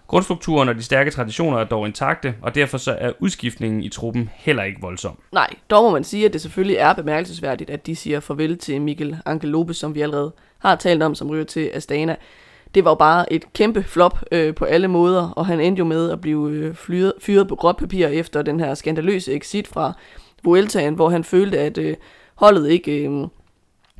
[0.07, 4.29] Grundstrukturen og de stærke traditioner er dog intakte, og derfor så er udskiftningen i truppen
[4.33, 5.17] heller ikke voldsom.
[5.31, 8.81] Nej, dog må man sige, at det selvfølgelig er bemærkelsesværdigt, at de siger farvel til
[8.81, 12.15] Mikkel Angel Lopez, som vi allerede har talt om, som ryger til Astana.
[12.75, 15.85] Det var jo bare et kæmpe flop øh, på alle måder, og han endte jo
[15.85, 19.93] med at blive øh, fyret, fyret på gråt papir efter den her skandaløse exit fra
[20.43, 21.95] Vueltaen, hvor han følte, at øh,
[22.35, 23.27] holdet ikke øh,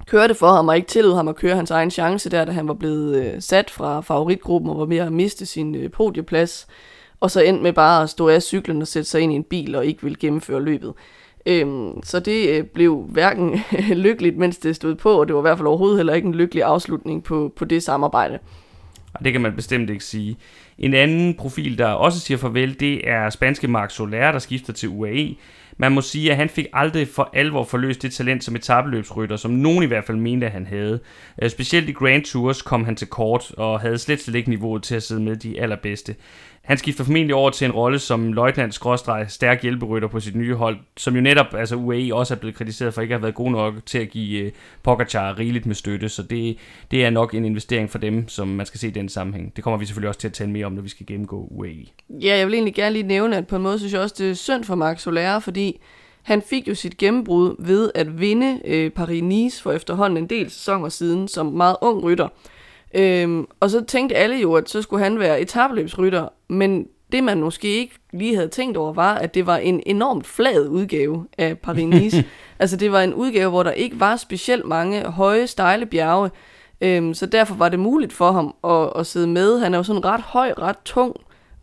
[0.07, 2.67] kørte for ham og ikke tillod ham at køre hans egen chance der, da han
[2.67, 6.67] var blevet øh, sat fra favoritgruppen og var ved at miste sin øh, podieplads.
[7.19, 9.43] Og så endte med bare at stå af cyklen og sætte sig ind i en
[9.43, 10.93] bil og ikke ville gennemføre løbet.
[11.45, 13.59] Øhm, så det øh, blev hverken
[14.05, 16.35] lykkeligt, mens det stod på, og det var i hvert fald overhovedet heller ikke en
[16.35, 18.39] lykkelig afslutning på, på det samarbejde.
[19.13, 20.37] Og det kan man bestemt ikke sige.
[20.77, 24.89] En anden profil, der også siger farvel, det er spanske Marc Soler, der skifter til
[24.89, 25.35] UAE.
[25.77, 29.51] Man må sige, at han fik aldrig for alvor forløst det talent som etabeløbsrytter, som
[29.51, 30.99] nogen i hvert fald mente, at han havde.
[31.41, 34.83] Øh, specielt i Grand Tours kom han til kort og havde slet slet ikke niveauet
[34.83, 36.15] til at sidde med de allerbedste
[36.65, 40.78] han skifter formentlig over til en rolle som løjtnantskrådstreg stærk hjælperytter på sit nye hold,
[40.97, 43.51] som jo netop, altså UAE også er blevet kritiseret for ikke at have været god
[43.51, 44.51] nok til at give øh,
[44.84, 46.58] Pogacar rigeligt med støtte, så det,
[46.91, 49.56] det er nok en investering for dem, som man skal se i den sammenhæng.
[49.56, 51.86] Det kommer vi selvfølgelig også til at tale mere om, når vi skal gennemgå UAE.
[52.10, 54.30] Ja, jeg vil egentlig gerne lige nævne, at på en måde synes jeg også, det
[54.30, 55.82] er synd for Max Soler, fordi
[56.21, 60.89] han fik jo sit gennembrud ved at vinde øh, Paris-Nice for efterhånden en del sæsoner
[60.89, 62.28] siden som meget ung rytter.
[62.95, 67.41] Øhm, og så tænkte alle jo, at så skulle han være etabløbsrytter, men det man
[67.41, 71.55] måske ikke lige havde tænkt over, var, at det var en enormt flad udgave af
[71.67, 72.23] Paris-Nice.
[72.60, 76.29] altså det var en udgave, hvor der ikke var specielt mange høje, stejle bjerge,
[76.81, 79.60] øhm, så derfor var det muligt for ham at, at sidde med.
[79.60, 81.15] Han er jo sådan ret høj, ret tung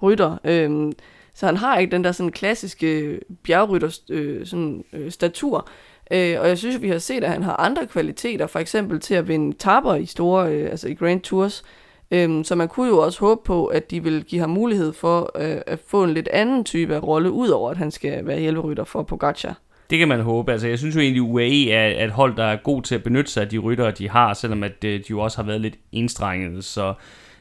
[0.03, 0.92] rytter, øhm,
[1.35, 5.68] så han har ikke den der sådan klassiske bjergrytter øh, sådan, øh, statur.
[6.12, 9.14] Øh, og jeg synes, vi har set, at han har andre kvaliteter, for eksempel til
[9.14, 11.62] at vinde tapper i store, øh, altså i Grand Tours.
[12.11, 15.31] Øh, så man kunne jo også håbe på, at de vil give ham mulighed for
[15.38, 18.85] øh, at få en lidt anden type af rolle, udover at han skal være hjælperytter
[18.85, 19.59] for Pogacar.
[19.90, 20.53] Det kan man håbe.
[20.53, 23.03] Altså, jeg synes jo egentlig, at UAE er et hold, der er god til at
[23.03, 25.61] benytte sig af de ryttere, de har, selvom at øh, de jo også har været
[25.61, 26.62] lidt indstrengede.
[26.62, 26.94] Så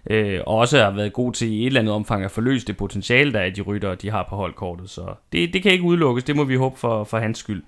[0.09, 3.33] øh, også har været god til i et eller andet omfang at forløse det potentiale,
[3.33, 4.89] der er de ryttere, de har på holdkortet.
[4.89, 7.63] Så det, det kan ikke udelukkes, det må vi håbe for, for hans skyld.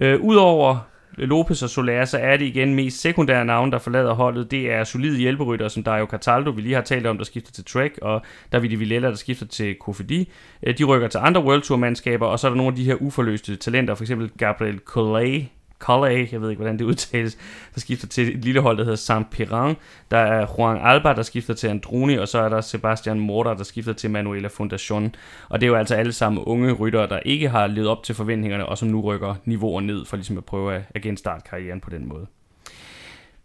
[0.00, 0.78] Øh, Udover
[1.16, 4.50] Lopez og Soler, så er det igen mest sekundære navne, der forlader holdet.
[4.50, 7.64] Det er solide hjælperytter, som Dario Cataldo, vi lige har talt om, der skifter til
[7.64, 10.32] Trek, og Davide Villela, der skifter til Kofidi.
[10.62, 12.94] Øh, de rykker til andre World Tour-mandskaber, og så er der nogle af de her
[12.94, 15.46] uforløste talenter, for eksempel Gabriel Collet,
[15.78, 17.38] Colley, jeg ved ikke, hvordan det udtales,
[17.74, 19.76] der skifter til et lille hold, der hedder saint Piran.
[20.10, 23.64] Der er Juan Alba, der skifter til Androni, og så er der Sebastian Morter, der
[23.64, 25.14] skifter til Manuela Fundation.
[25.48, 28.14] Og det er jo altså alle sammen unge ryttere, der ikke har levet op til
[28.14, 31.90] forventningerne, og som nu rykker niveauer ned for ligesom at prøve at, genstarte karrieren på
[31.90, 32.26] den måde.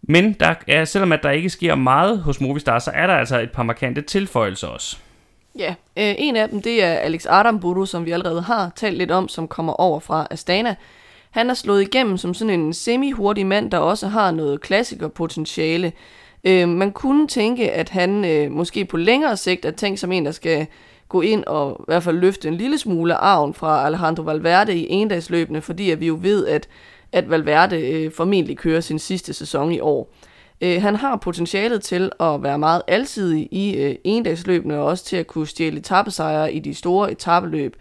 [0.02, 3.40] Men der er, selvom at der ikke sker meget hos Movistar, så er der altså
[3.40, 4.98] et par markante tilføjelser også.
[5.60, 9.12] Ja, øh, en af dem det er Alex Adamburu, som vi allerede har talt lidt
[9.12, 10.76] om, som kommer over fra Astana.
[11.34, 15.92] Han er slået igennem som sådan en semi-hurtig mand, der også har noget klassikerpotentiale.
[16.44, 20.26] Øh, man kunne tænke, at han øh, måske på længere sigt er tænkt som en,
[20.26, 20.68] der skal
[21.10, 24.88] gå ind og i hvert fald løfte en lille smule arven fra Alejandro Valverde i
[24.90, 26.68] endagsløbende, fordi at vi jo ved, at,
[27.12, 30.14] at Valverde øh, formentlig kører sin sidste sæson i år.
[30.62, 35.18] Øh, han har potentialet til at være meget alsidig i øh, endagsløbende og også til
[35.18, 37.76] at kunne stjæle etappesejre i de store etappeløb.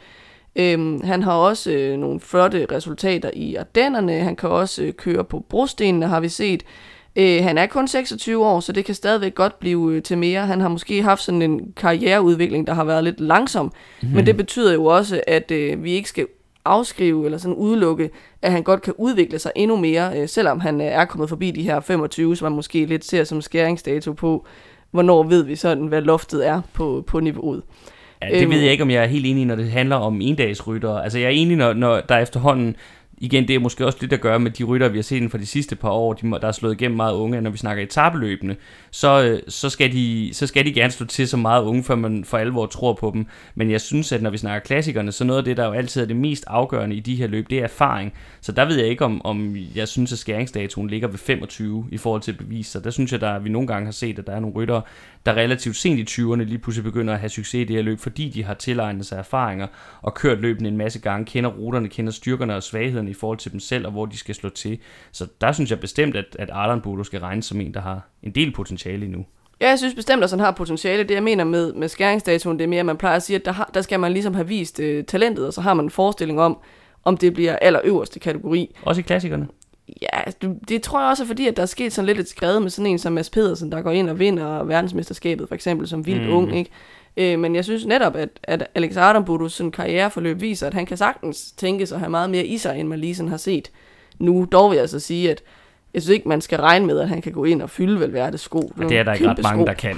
[0.56, 4.12] Øhm, han har også øh, nogle flotte resultater i Ardennerne.
[4.12, 6.62] Han kan også øh, køre på brostenene, har vi set.
[7.16, 10.46] Øh, han er kun 26 år, så det kan stadigvæk godt blive øh, til mere.
[10.46, 13.66] Han har måske haft sådan en karriereudvikling, der har været lidt langsom.
[13.66, 14.16] Mm-hmm.
[14.16, 16.26] Men det betyder jo også, at øh, vi ikke skal
[16.64, 18.10] afskrive eller sådan udelukke,
[18.42, 21.50] at han godt kan udvikle sig endnu mere, øh, selvom han øh, er kommet forbi
[21.50, 24.46] de her 25, som man måske lidt ser som skæringsdato på,
[24.90, 27.62] hvornår ved vi sådan, hvad loftet er på, på niveauet.
[28.30, 30.98] Ja, det ved jeg ikke, om jeg er helt enig, når det handler om endagsrytter.
[30.98, 32.76] Altså jeg er enig, når, når der efterhånden
[33.22, 35.38] igen, det er måske også lidt at gøre med de rytter, vi har set for
[35.38, 38.56] de sidste par år, de, der er slået igennem meget unge, når vi snakker etabeløbende,
[38.90, 41.94] så, øh, så, skal de, så skal de gerne slå til så meget unge, før
[41.94, 43.26] man for alvor tror på dem.
[43.54, 46.02] Men jeg synes, at når vi snakker klassikerne, så noget af det, der jo altid
[46.02, 48.12] er det mest afgørende i de her løb, det er erfaring.
[48.40, 51.98] Så der ved jeg ikke, om, om jeg synes, at skæringsdatoen ligger ved 25 i
[51.98, 52.66] forhold til bevis.
[52.66, 54.80] Så der synes jeg, at vi nogle gange har set, at der er nogle rytter,
[55.26, 57.98] der relativt sent i 20'erne lige pludselig begynder at have succes i det her løb,
[57.98, 59.66] fordi de har tilegnet sig erfaringer
[60.02, 63.52] og kørt løbende en masse gange, kender ruterne, kender styrkerne og svaghederne i forhold til
[63.52, 64.78] dem selv, og hvor de skal slå til.
[65.12, 68.08] Så der synes jeg bestemt, at, at Arlan Bodo skal regnes som en, der har
[68.22, 69.26] en del potentiale endnu.
[69.60, 71.02] Ja, jeg synes bestemt, at han har potentiale.
[71.02, 73.44] Det jeg mener med, med skæringsdatoen, det er mere, at man plejer at sige, at
[73.44, 75.90] der, har, der skal man ligesom have vist uh, talentet, og så har man en
[75.90, 76.58] forestilling om,
[77.04, 78.76] om det bliver allerøverste kategori.
[78.82, 79.48] Også i klassikerne?
[80.02, 82.28] Ja, det, det tror jeg også er fordi, at der er sket sådan lidt et
[82.28, 85.88] skred med sådan en som Mads Pedersen, der går ind og vinder verdensmesterskabet, for eksempel
[85.88, 86.32] som vildt mm.
[86.32, 86.70] ung, ikke?
[87.16, 90.96] Øh, men jeg synes netop, at, at Alex Arambudus sådan karriereforløb viser, at han kan
[90.96, 93.70] sagtens tænke sig at have meget mere i sig, end man lige sådan har set
[94.18, 94.48] nu.
[94.52, 95.42] Dog vil jeg altså sige, at
[95.94, 98.40] jeg synes ikke, man skal regne med, at han kan gå ind og fylde Valverdes
[98.40, 98.72] sko.
[98.78, 99.66] Det, det er der ikke ret mange, sko.
[99.66, 99.96] der kan.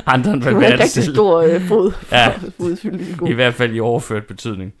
[0.14, 0.54] Andre end Valverde selv.
[0.56, 2.28] Det er en rigtig stor øh, fod, ja.
[2.60, 3.26] fodfylde sko.
[3.26, 4.74] I hvert fald i overført betydning.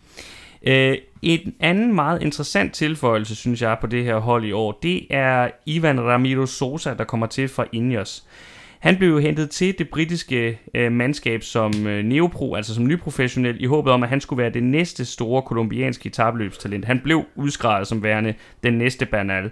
[0.62, 5.06] Øh, en anden meget interessant tilføjelse, synes jeg, på det her hold i år, det
[5.10, 8.24] er Ivan Ramiro Sosa, der kommer til fra Ineos.
[8.78, 13.62] Han blev jo hentet til det britiske øh, mandskab som øh, neopro, altså som nyprofessionel,
[13.62, 16.84] i håbet om, at han skulle være det næste store kolumbianske etabløbstalent.
[16.84, 19.50] Han blev udskrevet som værende den næste Bernal.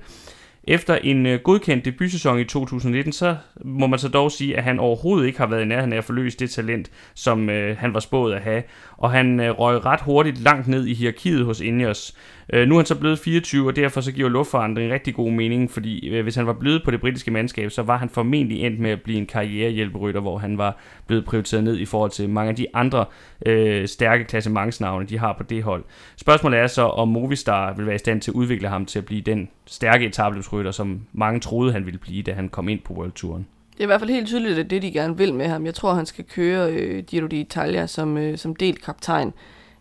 [0.66, 4.78] Efter en øh, godkendt debutsæson i 2019, så må man så dog sige, at han
[4.78, 8.00] overhovedet ikke har været i nærheden af at forløse det talent, som øh, han var
[8.00, 8.62] spået at have.
[8.96, 12.14] Og han øh, røg ret hurtigt langt ned i hierarkiet hos Ineos.
[12.52, 15.70] Øh, nu er han så blevet 24, og derfor så giver luftforandring rigtig god mening,
[15.70, 18.80] fordi øh, hvis han var blevet på det britiske mandskab, så var han formentlig endt
[18.80, 20.76] med at blive en karrierehjælperytter, hvor han var
[21.06, 23.04] blevet prioriteret ned i forhold til mange af de andre
[23.46, 25.84] øh, stærke klassementsnavne, de har på det hold.
[26.16, 29.04] Spørgsmålet er så, om Movistar vil være i stand til at udvikle ham til at
[29.04, 32.92] blive den stærke etabløbsrytter, som mange troede, han ville blive, da han kom ind på
[32.92, 33.46] World Touren.
[33.74, 35.66] Det er i hvert fald helt tydeligt, at det de gerne vil med ham.
[35.66, 39.32] Jeg tror, han skal køre øh, Giro d'Italia som, øh, som delt kaptajn.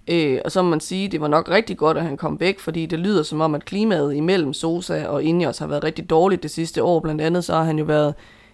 [0.07, 2.59] Øh, og så må man sige, det var nok rigtig godt, at han kom væk,
[2.59, 6.43] fordi det lyder som om, at klimaet imellem Sosa og Ineos har været rigtig dårligt
[6.43, 6.99] det sidste år.
[6.99, 8.13] Blandt andet så har han jo været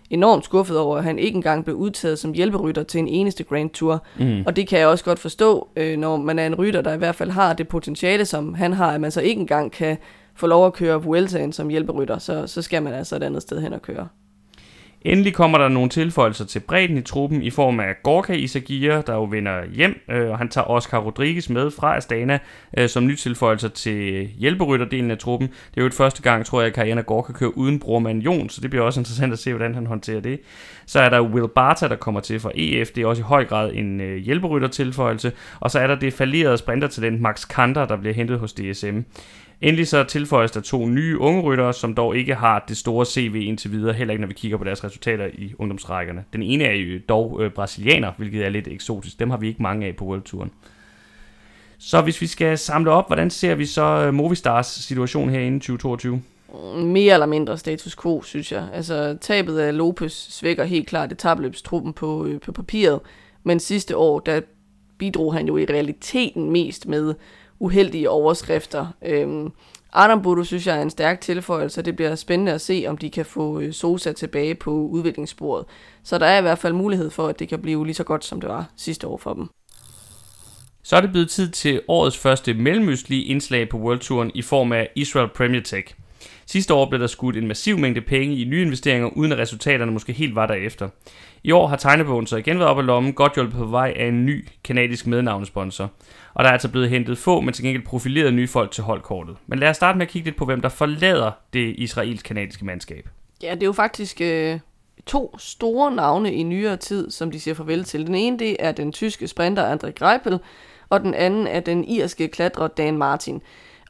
[0.09, 3.69] enormt skuffet over, at han ikke engang blev udtaget som hjælperytter til en eneste Grand
[3.69, 4.03] Tour.
[4.19, 4.43] Mm.
[4.45, 6.97] Og det kan jeg også godt forstå, øh, når man er en rytter, der i
[6.97, 9.97] hvert fald har det potentiale, som han har, at man så ikke engang kan
[10.35, 13.61] få lov at køre Vueltaen som hjælperytter, så, så skal man altså et andet sted
[13.61, 14.07] hen og køre.
[15.01, 19.13] Endelig kommer der nogle tilføjelser til bredden i truppen i form af Gorka Isagir, der
[19.13, 22.39] jo vinder hjem, øh, og han tager Oscar Rodriguez med fra Astana
[22.77, 25.47] øh, som ny tilføjelser til hjælperytterdelen af truppen.
[25.47, 28.49] Det er jo et første gang, tror jeg, at karrieren Gorka kører uden brormand Jon,
[28.49, 30.39] så det bliver også interessant at se, hvordan han håndterer det.
[30.85, 33.45] Så er der Will Barta, der kommer til fra EF, det er også i høj
[33.45, 38.13] grad en øh, hjælperyttertilføjelse, og så er der det fallerede sprintertalent Max Kanter, der bliver
[38.13, 38.99] hentet hos DSM.
[39.61, 43.43] Endelig så tilføjes der to nye unge ryttere, som dog ikke har det store CV
[43.47, 46.23] indtil videre, heller ikke når vi kigger på deres resultater i ungdomsrækkerne.
[46.33, 49.19] Den ene er jo dog øh, brasilianer, hvilket er lidt eksotisk.
[49.19, 50.51] Dem har vi ikke mange af på World Touren.
[51.77, 55.51] Så hvis vi skal samle op, hvordan ser vi så øh, Movistars situation her i
[55.51, 56.21] 2022?
[56.75, 58.67] Mere eller mindre status quo, synes jeg.
[58.73, 62.99] Altså, tabet af Lopez svækker helt klart etabløbstruppen på, øh, på papiret,
[63.43, 64.41] men sidste år, der
[64.97, 67.13] bidrog han jo i realiteten mest med
[67.59, 68.87] uheldige overskrifter.
[69.05, 69.51] Øhm,
[69.93, 73.09] Arnamburu synes jeg er en stærk tilføjelse, og det bliver spændende at se, om de
[73.09, 75.65] kan få øh, Sosa tilbage på udviklingssporet.
[76.03, 78.25] Så der er i hvert fald mulighed for, at det kan blive lige så godt,
[78.25, 79.49] som det var sidste år for dem.
[80.83, 84.89] Så er det blevet tid til årets første mellemøstlige indslag på Worldtouren i form af
[84.95, 85.93] Israel Premier Tech.
[86.51, 89.91] Sidste år blev der skudt en massiv mængde penge i nye investeringer, uden at resultaterne
[89.91, 90.89] måske helt var derefter.
[91.43, 94.05] I år har tegnebogen så igen været op ad lommen, godt hjulpet på vej af
[94.05, 95.91] en ny kanadisk mednavnesponsor.
[96.33, 99.35] Og der er altså blevet hentet få, men til gengæld profilerede nye folk til holdkortet.
[99.47, 103.09] Men lad os starte med at kigge lidt på, hvem der forlader det israelsk-kanadiske mandskab.
[103.43, 104.59] Ja, det er jo faktisk øh,
[105.05, 108.07] to store navne i nyere tid, som de siger farvel til.
[108.07, 110.39] Den ene det er den tyske sprinter André Greipel,
[110.89, 113.41] og den anden er den irske klatrer Dan Martin.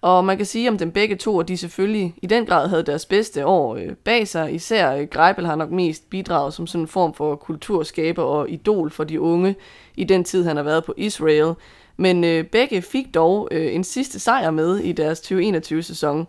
[0.02, 2.84] Og man kan sige om dem begge to, at de selvfølgelig i den grad havde
[2.84, 4.54] deres bedste år øh, bag sig.
[4.54, 8.92] Især øh, Greipel har nok mest bidraget som sådan en form for kulturskaber og idol
[8.92, 9.56] for de unge
[9.96, 11.54] i den tid, han har været på Israel.
[11.98, 16.28] Men øh, begge fik dog øh, en sidste sejr med i deres 2021-sæson.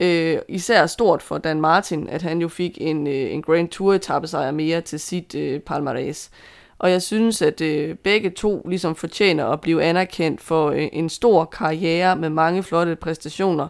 [0.00, 3.94] Øh, især stort for Dan Martin, at han jo fik en, øh, en Grand Tour
[3.94, 6.30] etappesejr mere til sit øh, palmarès.
[6.78, 11.08] Og jeg synes, at øh, begge to ligesom fortjener at blive anerkendt for øh, en
[11.08, 13.68] stor karriere med mange flotte præstationer.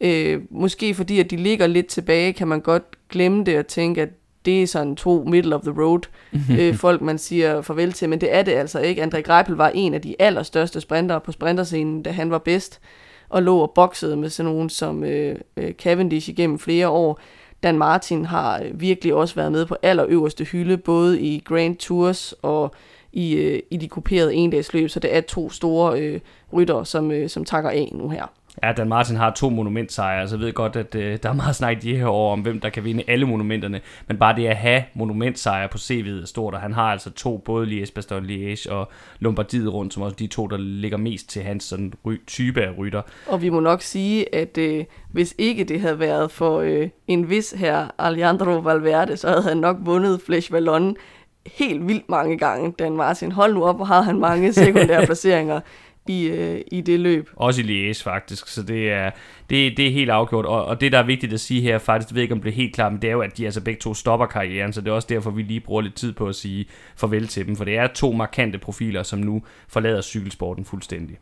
[0.00, 4.02] Øh, måske fordi, at de ligger lidt tilbage, kan man godt glemme det og tænke,
[4.02, 4.08] at
[4.44, 6.00] det er sådan to middle of the road
[6.58, 9.04] øh, folk, man siger farvel til, men det er det altså ikke.
[9.04, 12.80] André Greipel var en af de allerstørste sprintere på sprinterscenen, da han var bedst,
[13.28, 17.20] og lå og boksede med sådan nogen som øh, øh, Cavendish igennem flere år.
[17.62, 22.34] Dan Martin har øh, virkelig også været med på allerøverste hylde, både i Grand Tours
[22.42, 22.74] og
[23.12, 26.20] i, øh, i de kuperede endagsløb, så det er to store øh,
[26.52, 28.26] rytter, som, øh, som takker af nu her.
[28.62, 31.56] Ja, Dan Martin har to monumentsejre, så jeg ved godt, at øh, der er meget
[31.56, 33.80] snak i her år om, hvem der kan vinde alle monumenterne.
[34.08, 37.38] Men bare det at have monumentsejre på CV'et er stort, og han har altså to,
[37.38, 38.88] både Liège, Bastogne Liège og
[39.20, 42.78] Lombardiet rundt, som også de to, der ligger mest til hans sådan, ry- type af
[42.78, 43.02] rytter.
[43.26, 47.30] Og vi må nok sige, at øh, hvis ikke det havde været for øh, en
[47.30, 50.96] vis her Alejandro Valverde, så havde han nok vundet Flesh Vallon
[51.56, 53.32] helt vildt mange gange, Dan Martin.
[53.32, 55.60] Hold nu op, hvor har han mange sekundære placeringer
[56.08, 57.30] i, øh, i det løb.
[57.36, 59.10] Også i Liège faktisk, så det er,
[59.50, 60.46] det, det er helt afgjort.
[60.46, 62.48] Og, og det, der er vigtigt at sige her, faktisk, jeg ved ikke, om det
[62.48, 64.80] er helt klart, men det er jo, at de altså begge to stopper karrieren, så
[64.80, 67.56] det er også derfor, vi lige bruger lidt tid på at sige farvel til dem,
[67.56, 71.18] for det er to markante profiler, som nu forlader cykelsporten fuldstændig.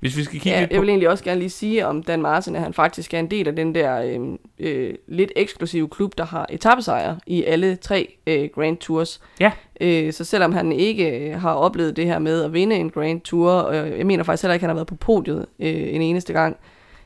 [0.00, 0.74] Hvis vi skal kigge ja, lidt på...
[0.74, 3.30] jeg vil egentlig også gerne lige sige om Dan Martin, at han faktisk er en
[3.30, 4.20] del af den der øh,
[4.58, 9.20] øh, lidt eksklusive klub, der har etappesejre i alle tre øh, Grand Tours.
[9.40, 9.52] Ja.
[9.80, 13.20] Øh, så selvom han ikke øh, har oplevet det her med at vinde en Grand
[13.20, 16.02] Tour, og jeg mener faktisk heller ikke, at han har været på podiet øh, en
[16.02, 16.56] eneste gang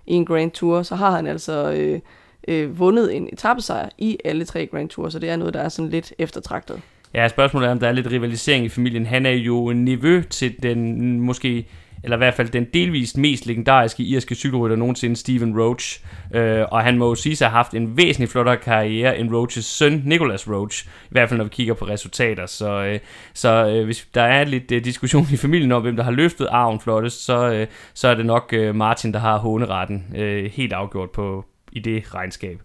[0.07, 2.01] i en Grand Tour, så har han altså øh,
[2.49, 5.69] øh, vundet en etappesejr i alle tre Grand Tours, så det er noget, der er
[5.69, 6.81] sådan lidt eftertragtet.
[7.15, 9.07] Ja, spørgsmålet er, om der er lidt rivalisering i familien.
[9.07, 11.67] Han er jo en nevø til den måske
[12.07, 16.01] eller i hvert fald den delvist mest legendariske irske cykelrytter nogensinde, Steven Roach.
[16.35, 19.65] Øh, og han må jo sige sig have haft en væsentlig flottere karriere end Roaches
[19.65, 20.87] søn, Nicholas Roach.
[20.87, 22.47] I hvert fald når vi kigger på resultater.
[22.47, 22.99] Så, øh,
[23.35, 26.49] så øh, hvis der er lidt øh, diskussion i familien om, hvem der har løftet
[26.51, 30.73] arven flottest, så, øh, så er det nok øh, Martin, der har håneretten øh, helt
[30.73, 32.61] afgjort på, i det regnskab.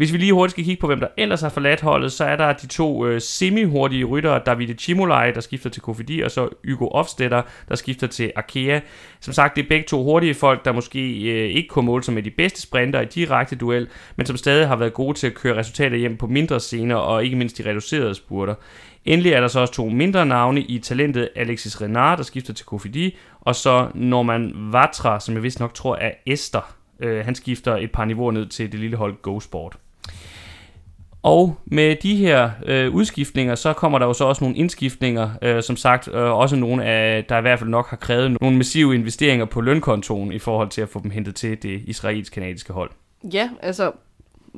[0.00, 2.36] Hvis vi lige hurtigt skal kigge på, hvem der ellers har forladt holdet, så er
[2.36, 6.88] der de to øh, semi-hurtige ryttere, Davide Cimolai, der skifter til Kofidi, og så Hugo
[6.88, 8.80] Ofstetter, der skifter til Arkea.
[9.20, 12.14] Som sagt, det er begge to hurtige folk, der måske øh, ikke kunne måle sig
[12.14, 15.34] med de bedste sprinter i direkte duel, men som stadig har været gode til at
[15.34, 18.54] køre resultater hjem på mindre scener, og ikke mindst de reducerede spurter.
[19.04, 22.66] Endelig er der så også to mindre navne i talentet Alexis Renard, der skifter til
[22.66, 26.74] Kofidi, og så Norman Vatra, som jeg vist nok tror er Esther.
[27.00, 29.76] Øh, han skifter et par niveauer ned til det lille hold Go Sport.
[31.22, 35.62] Og med de her øh, udskiftninger, så kommer der jo så også nogle indskiftninger, øh,
[35.62, 38.94] som sagt, øh, også nogle af, der i hvert fald nok har krævet nogle massive
[38.94, 42.90] investeringer på lønkontoen i forhold til at få dem hentet til det israelsk-kanadiske hold.
[43.32, 43.92] Ja, altså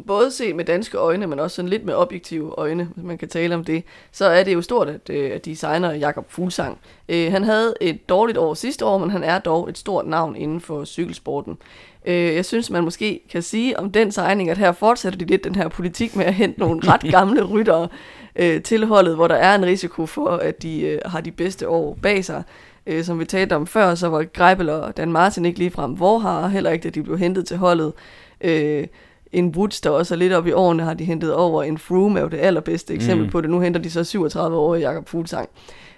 [0.06, 3.28] både set med danske øjne, men også sådan lidt med objektive øjne, hvis man kan
[3.28, 6.78] tale om det, så er det jo stort, at, øh, at designer Jakob Fuglsang.
[7.08, 10.36] Øh, han havde et dårligt år sidste år, men han er dog et stort navn
[10.36, 11.58] inden for cykelsporten.
[12.06, 15.44] Øh, jeg synes, man måske kan sige om den signing, at her fortsætter de lidt
[15.44, 17.88] den her politik med at hente nogle ret gamle ryttere
[18.36, 21.68] øh, til holdet, hvor der er en risiko for, at de øh, har de bedste
[21.68, 22.42] år bag sig.
[22.86, 26.48] Øh, som vi talte om før, så var Greibel og Dan Martin ikke ligefrem har
[26.48, 27.92] heller ikke, da de blev hentet til holdet.
[28.40, 28.86] Øh,
[29.32, 31.62] en Woods, der også er lidt op i årene, har de hentet over.
[31.62, 33.32] En Froome er jo det allerbedste eksempel mm.
[33.32, 33.50] på det.
[33.50, 35.48] Nu henter de så 37 år i Jakob Fuglsang.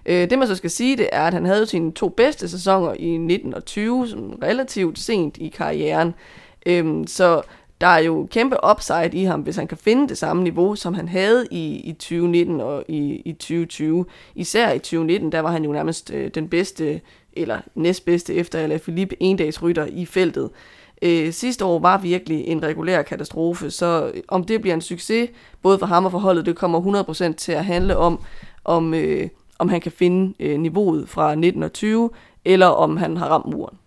[0.06, 2.94] Øh, det man så skal sige, det er, at han havde sine to bedste sæsoner
[2.94, 6.14] i 19 og 20, som relativt sent i karrieren.
[6.66, 7.42] Øh, så
[7.80, 10.94] der er jo kæmpe upside i ham, hvis han kan finde det samme niveau, som
[10.94, 14.06] han havde i, i 2019 og i, i 2020.
[14.34, 17.00] Især i 2019, der var han jo nærmest øh, den bedste,
[17.32, 20.50] eller næstbedste efter eller Philippe endagsrytter i feltet.
[21.02, 25.30] Øh, sidste år var virkelig en regulær katastrofe, så om det bliver en succes,
[25.62, 28.20] både for ham og for holdet, det kommer 100% til at handle om,
[28.64, 29.28] om, øh,
[29.58, 32.10] om han kan finde øh, niveauet fra 19 og 20,
[32.44, 33.78] eller om han har ramt muren.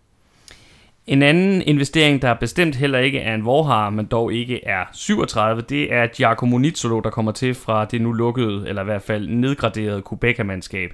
[1.08, 5.62] En anden investering, der bestemt heller ikke er en vorhar, men dog ikke er 37,
[5.62, 9.28] det er Giacomo Nizzolo, der kommer til fra det nu lukkede, eller i hvert fald
[9.28, 10.90] nedgraderede Quebec-mandskab.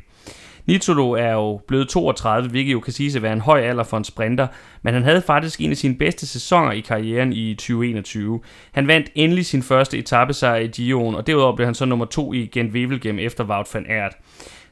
[0.66, 3.98] Nitolo er jo blevet 32, hvilket jo kan siges at være en høj alder for
[3.98, 4.48] en sprinter,
[4.82, 8.40] men han havde faktisk en af sine bedste sæsoner i karrieren i 2021.
[8.72, 12.34] Han vandt endelig sin første etappesejr i Gio'en, og derudover blev han så nummer to
[12.34, 14.14] i Gent Wevelgem efter Wout van Aert.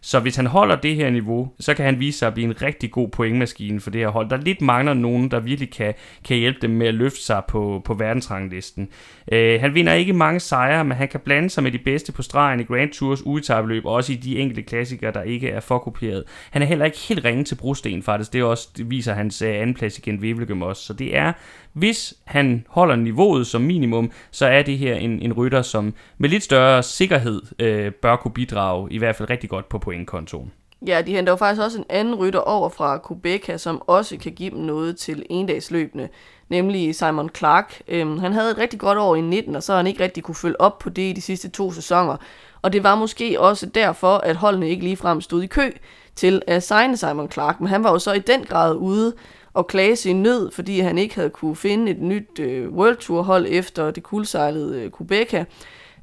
[0.03, 2.61] Så hvis han holder det her niveau, så kan han vise sig at blive en
[2.61, 4.29] rigtig god pointmaskine for det her hold.
[4.29, 5.93] Der lidt mangler nogen, der virkelig kan,
[6.25, 8.89] kan hjælpe dem med at løfte sig på, på verdensranglisten.
[9.31, 12.21] Øh, han vinder ikke mange sejre, men han kan blande sig med de bedste på
[12.21, 16.23] stregen i Grand Tours uetabeløb, og også i de enkelte klassikere, der ikke er forkopieret.
[16.51, 18.33] Han er heller ikke helt ringe til brosten faktisk.
[18.33, 20.83] Det, også, det viser hans øh, andenplads igen Wevelgem også.
[20.83, 21.33] Så det er,
[21.73, 26.29] hvis han holder niveauet som minimum, så er det her en, en rytter, som med
[26.29, 30.51] lidt større sikkerhed øh, bør kunne bidrage i hvert fald rigtig godt på pointkontoen.
[30.87, 34.31] Ja, de henter jo faktisk også en anden rytter over fra Quebec, som også kan
[34.31, 36.09] give dem noget til endagsløbende,
[36.49, 37.81] nemlig Simon Clark.
[37.87, 40.23] Øhm, han havde et rigtig godt år i 19, og så har han ikke rigtig
[40.23, 42.17] kunne følge op på det i de sidste to sæsoner.
[42.61, 45.71] Og det var måske også derfor, at holdene ikke ligefrem stod i kø
[46.15, 49.13] til at signe Simon Clark, men han var jo så i den grad ude
[49.53, 53.21] og klage sin nød, fordi han ikke havde kunne finde et nyt øh, World Tour
[53.21, 55.45] hold efter det kuldsejlede øh, Quebeca.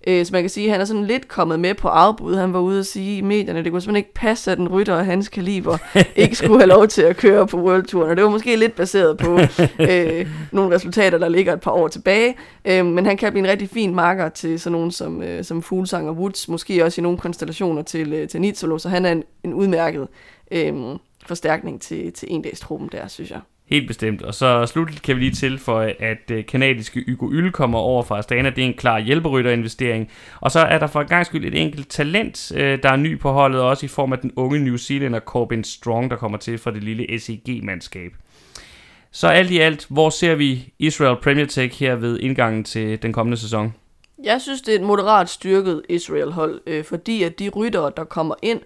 [0.07, 2.35] Øh, så man kan sige, at han er sådan lidt kommet med på afbud.
[2.35, 4.69] Han var ude og sige i medierne, at det kunne simpelthen ikke passe, at en
[4.69, 5.79] rytter af hans kaliber
[6.17, 8.05] ikke skulle have lov til at køre på World Tour.
[8.05, 9.39] Og det var måske lidt baseret på
[9.91, 12.37] øh, nogle resultater, der ligger et par år tilbage.
[12.65, 15.63] Øh, men han kan blive en rigtig fin marker til sådan nogen som, øh, som
[15.63, 19.13] Fuglsang og Woods, måske også i nogle konstellationer til, øh, til Nizzolo, så han er
[19.13, 20.09] en, en udmærket
[20.51, 20.75] øh,
[21.27, 23.41] forstærkning til, til en dags truppen der, synes jeg.
[23.71, 24.23] Helt bestemt.
[24.23, 28.19] Og så slutligt kan vi lige tilføje, at øh, kanadiske Hugo Yl kommer over fra
[28.19, 28.51] Astana.
[28.51, 30.11] Det er en klar hjælperytterinvestering.
[30.41, 33.19] Og så er der for en gang skyld et enkelt talent, øh, der er ny
[33.19, 36.59] på holdet, også i form af den unge New Zealander Corbin Strong, der kommer til
[36.59, 38.13] fra det lille SEG-mandskab.
[39.11, 43.13] Så alt i alt, hvor ser vi Israel Premier Tech her ved indgangen til den
[43.13, 43.75] kommende sæson?
[44.25, 48.35] Jeg synes, det er et moderat styrket Israel-hold, øh, fordi at de ryttere, der kommer
[48.43, 48.61] ind,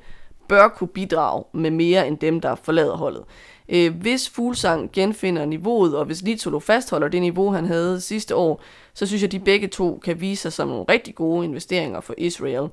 [0.52, 3.22] bør kunne bidrage med mere end dem, der forlader holdet.
[3.68, 8.62] Øh, hvis Fuglsang genfinder niveauet, og hvis Litolo fastholder det niveau, han havde sidste år,
[8.94, 12.00] så synes jeg, at de begge to kan vise sig som nogle rigtig gode investeringer
[12.00, 12.68] for Israel.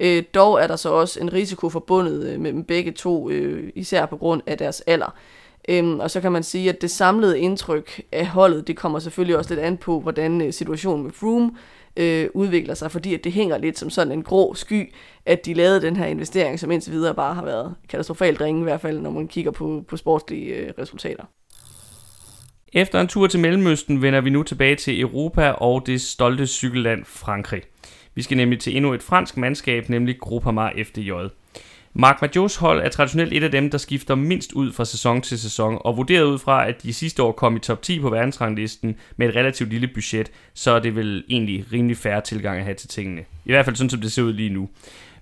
[0.00, 3.72] Øh, dog er der så også en risiko forbundet øh, med dem begge to, øh,
[3.74, 5.14] især på grund af deres alder.
[5.68, 9.36] Øhm, og så kan man sige, at det samlede indtryk af holdet, det kommer selvfølgelig
[9.36, 11.50] også lidt an på, hvordan øh, situationen med Froome
[11.98, 14.92] øh, udvikler sig, fordi at det hænger lidt som sådan en grå sky,
[15.26, 18.62] at de lavede den her investering, som indtil videre bare har været katastrofalt ringe, i
[18.62, 21.24] hvert fald når man kigger på, på sportslige øh, resultater.
[22.72, 27.04] Efter en tur til Mellemøsten vender vi nu tilbage til Europa og det stolte cykelland
[27.04, 27.62] Frankrig.
[28.14, 31.10] Vi skal nemlig til endnu et fransk mandskab, nemlig Groupama FDJ.
[32.00, 35.38] Mark Majos hold er traditionelt et af dem, der skifter mindst ud fra sæson til
[35.38, 38.96] sæson, og vurderet ud fra, at de sidste år kom i top 10 på verdensranglisten
[39.16, 42.74] med et relativt lille budget, så er det vel egentlig rimelig færre tilgang at have
[42.74, 43.24] til tingene.
[43.44, 44.68] I hvert fald sådan, som det ser ud lige nu.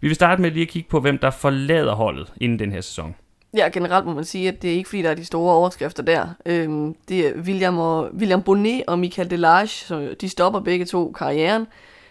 [0.00, 2.80] Vi vil starte med lige at kigge på, hvem der forlader holdet inden den her
[2.80, 3.14] sæson.
[3.56, 6.02] Ja, generelt må man sige, at det er ikke fordi, der er de store overskrifter
[6.02, 6.26] der.
[6.46, 11.12] Øhm, det er William, og, William Bonnet og Michael Delage, så de stopper begge to
[11.12, 11.66] karrieren.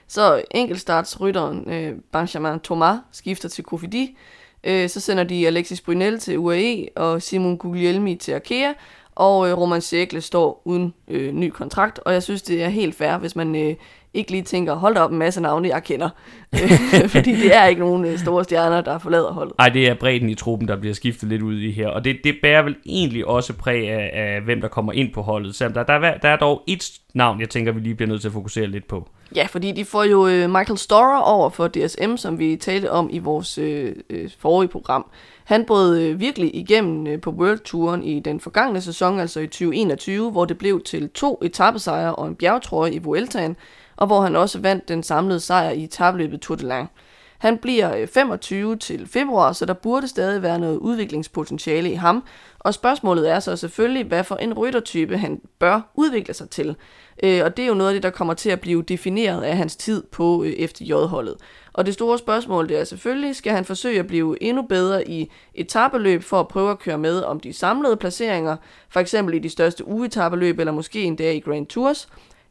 [0.08, 4.18] Så enkeltstartsrytteren øh, Benjamin Thomas skifter til Kofidi.
[4.66, 8.74] Øh, så sender de Alexis Brunel til UAE og Simon Guglielmi til Arkea.
[9.16, 12.96] Og øh, Roman Sjækle står uden øh, ny kontrakt, og jeg synes, det er helt
[12.96, 13.76] fair, hvis man øh,
[14.14, 16.10] ikke lige tænker, hold da op en masse navne, jeg kender.
[16.54, 19.58] Øh, fordi det er ikke nogen øh, store stjerner, der forlader holdet.
[19.58, 21.88] Nej, det er bredden i truppen, der bliver skiftet lidt ud i her.
[21.88, 25.22] Og det, det bærer vel egentlig også præg af, af hvem der kommer ind på
[25.22, 25.56] holdet.
[25.56, 28.28] selvom der, der, der er dog et navn, jeg tænker, vi lige bliver nødt til
[28.28, 29.10] at fokusere lidt på.
[29.36, 33.10] Ja, fordi de får jo øh, Michael Storer over for DSM, som vi talte om
[33.12, 35.06] i vores øh, øh, forrige program.
[35.44, 39.48] Han brød øh, virkelig igennem øh, på World Touren i den forgangne sæson, altså i
[39.48, 43.56] 2021, hvor det blev til to etappesejre og en bjergtrøje i Vueltaen,
[43.96, 46.90] og hvor han også vandt den samlede sejr i etabløbet Tour de Lang.
[47.38, 52.24] Han bliver øh, 25 til februar, så der burde stadig være noget udviklingspotentiale i ham.
[52.60, 56.76] Og spørgsmålet er så selvfølgelig, hvad for en ryttertype han bør udvikle sig til.
[57.24, 59.58] Øh, og det er jo noget af det, der kommer til at blive defineret af
[59.58, 61.36] hans tid på øh, FDJ-holdet.
[61.74, 65.32] Og det store spørgsmål det er selvfølgelig, skal han forsøge at blive endnu bedre i
[65.54, 68.58] etabeløb for at prøve at køre med om de samlede placeringer,
[68.90, 72.10] for eksempel i de største ugetabeløb eller måske endda i Grand Tours,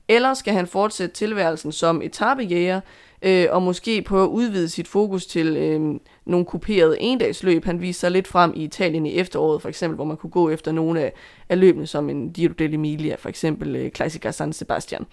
[0.09, 2.81] eller skal han fortsætte tilværelsen som etapejæger
[3.23, 7.65] øh, og måske prøve at udvide sit fokus til øh, nogle kuperede endagsløb.
[7.65, 10.51] Han viste sig lidt frem i Italien i efteråret, for eksempel, hvor man kunne gå
[10.51, 11.13] efter nogle af,
[11.49, 15.07] af løbene, som en Giro dell'Emilia, for eksempel øh, Classica San Sebastian.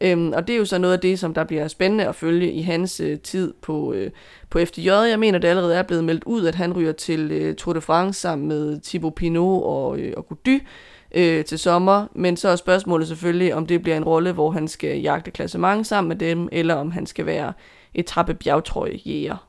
[0.00, 2.52] Øhm, og det er jo så noget af det, som der bliver spændende at følge
[2.52, 4.10] i hans øh, tid på, øh,
[4.50, 4.90] på FDJ.
[4.90, 7.80] Jeg mener, det allerede er blevet meldt ud, at han ryger til øh, Tour de
[7.80, 10.60] France sammen med Thibaut Pinot og, øh, og Gody
[11.14, 14.68] øh, til sommer, men så er spørgsmålet selvfølgelig, om det bliver en rolle, hvor han
[14.68, 17.52] skal jagte klassement sammen med dem, eller om han skal være
[17.94, 19.45] etappe bjergtrøjejæger.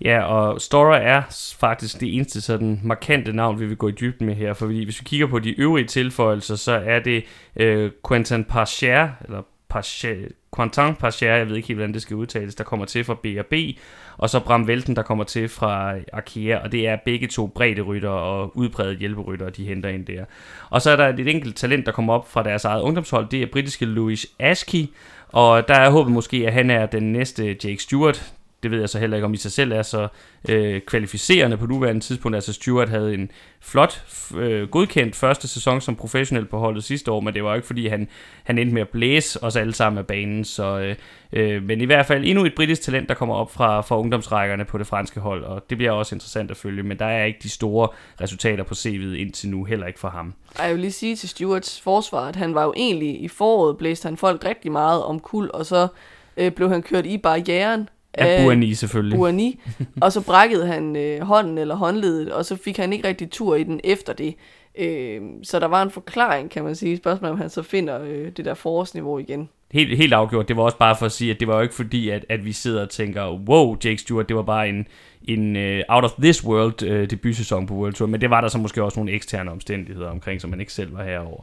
[0.00, 1.22] Ja, og Stora er
[1.58, 5.00] faktisk det eneste sådan markante navn, vi vil gå i dybden med her, for hvis
[5.00, 7.24] vi kigger på de øvrige tilføjelser, så er det
[7.56, 10.14] øh, Quentin Parcher, eller Parcher,
[10.56, 13.54] Quentin Parcher, jeg ved ikke helt, hvordan det skal udtales, der kommer til fra B&B,
[14.16, 17.80] og så Bram Velten, der kommer til fra Arkea, og det er begge to brede
[17.80, 20.24] rytter og udbredte hjælperytter, de henter ind der.
[20.70, 23.42] Og så er der et enkelt talent, der kommer op fra deres eget ungdomshold, det
[23.42, 24.86] er britiske Louis Askey,
[25.28, 28.35] og der er håbet måske, at han er den næste Jake Stewart,
[28.66, 30.08] det ved jeg så heller ikke, om i sig selv er så
[30.48, 32.34] øh, kvalificerende på nuværende tidspunkt.
[32.34, 34.04] Altså Stewart havde en flot,
[34.36, 37.86] øh, godkendt første sæson som professionel på holdet sidste år, men det var ikke fordi,
[37.86, 38.08] han,
[38.44, 40.44] han endte med at blæse os alle sammen af banen.
[40.44, 40.96] Så, øh,
[41.32, 44.64] øh, men i hvert fald endnu et britisk talent, der kommer op fra, fra ungdomsrækkerne
[44.64, 47.38] på det franske hold, og det bliver også interessant at følge, men der er ikke
[47.42, 47.88] de store
[48.20, 50.34] resultater på CV'et indtil nu, heller ikke for ham.
[50.58, 54.06] Jeg vil lige sige til Stewarts forsvar, at han var jo egentlig i foråret, blæste
[54.06, 55.88] han folk rigtig meget om kul, og så
[56.36, 57.88] øh, blev han kørt i barrieren
[58.18, 59.18] Ja, Buani selvfølgelig.
[59.18, 59.60] Buani,
[60.00, 63.54] og så brækkede han øh, hånden eller håndledet, og så fik han ikke rigtig tur
[63.54, 64.34] i den efter det.
[64.78, 66.96] Øh, så der var en forklaring, kan man sige.
[66.96, 69.48] Spørgsmålet om han så finder øh, det der forårsniveau igen.
[69.72, 70.48] Helt, helt afgjort.
[70.48, 72.44] Det var også bare for at sige, at det var jo ikke fordi, at, at
[72.44, 74.86] vi sidder og tænker, wow, Jake Stewart, det var bare en,
[75.24, 78.08] en uh, out of this world uh, debutsæson på World Tour.
[78.08, 80.96] Men det var der så måske også nogle eksterne omstændigheder omkring, som man ikke selv
[80.96, 81.42] var herover.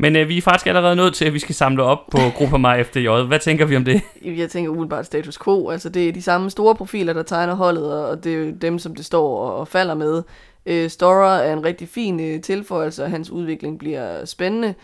[0.00, 2.58] Men øh, vi er faktisk allerede nødt til, at vi skal samle op på Grupper
[2.58, 3.08] Mig FDJ.
[3.08, 4.02] Hvad tænker vi om det?
[4.40, 5.70] Jeg tænker umiddelbart status quo.
[5.70, 8.94] Altså, det er de samme store profiler, der tegner holdet, og det er dem, som
[8.94, 10.22] det står og falder med.
[10.66, 14.74] Øh, Stora er en rigtig fin øh, tilføjelse, og hans udvikling bliver spændende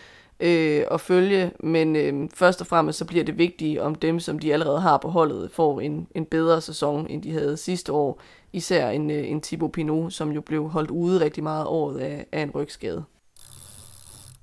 [0.41, 4.39] øh, at følge, men øh, først og fremmest så bliver det vigtigt, om dem, som
[4.39, 8.21] de allerede har på holdet, får en, en bedre sæson, end de havde sidste år.
[8.53, 12.27] Især en, øh, en Thibaut Pinot, som jo blev holdt ude rigtig meget året af,
[12.33, 13.05] af en rygskade.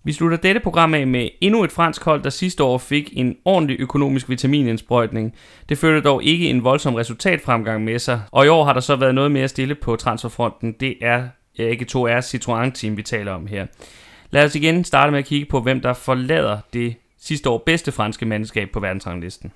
[0.05, 3.35] Vi slutter dette program af med endnu et fransk hold, der sidste år fik en
[3.45, 5.33] ordentlig økonomisk vitaminindsprøjtning.
[5.69, 8.95] Det førte dog ikke en voldsom resultatfremgang med sig, og i år har der så
[8.95, 10.75] været noget mere stille på transferfronten.
[10.79, 13.65] Det er ikke 2 r Citroën-team, vi taler om her.
[14.31, 17.91] Lad os igen starte med at kigge på, hvem der forlader det sidste år bedste
[17.91, 19.51] franske mandskab på verdensranglisten.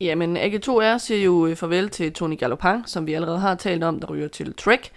[0.00, 4.06] Jamen, AG2R siger jo farvel til Tony Galopin, som vi allerede har talt om, der
[4.06, 4.90] ryger til Trek.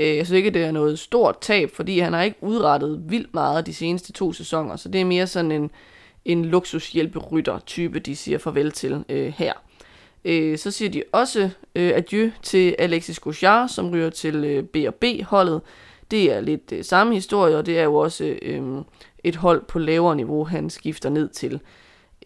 [0.00, 3.34] Øh, jeg synes ikke, det er noget stort tab, fordi han har ikke udrettet vildt
[3.34, 5.70] meget de seneste to sæsoner, så det er mere sådan en,
[6.24, 9.52] en luksushjælperytter-type, de siger farvel til øh, her.
[10.24, 15.60] Øh, så siger de også øh, adieu til Alexis Gouchard, som ryger til øh, B&B-holdet.
[16.10, 18.62] Det er lidt øh, samme historie, og det er jo også øh,
[19.24, 21.60] et hold på lavere niveau, han skifter ned til.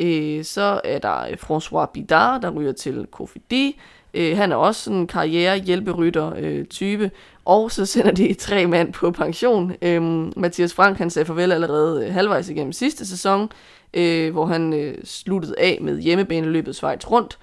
[0.00, 3.80] Øh, så er der øh, François Bidard, der ryger til Kofidi.
[4.14, 7.04] Øh, han er også sådan en karriere-hjælperytter-type.
[7.04, 7.10] Øh,
[7.44, 9.72] og så sender de tre mand på pension.
[9.82, 13.48] Øhm, Mathias Frank, han sagde farvel allerede øh, halvvejs igennem sidste sæson,
[13.94, 17.38] øh, hvor han øh, sluttede af med hjemmebaneløbet Schweiz rundt.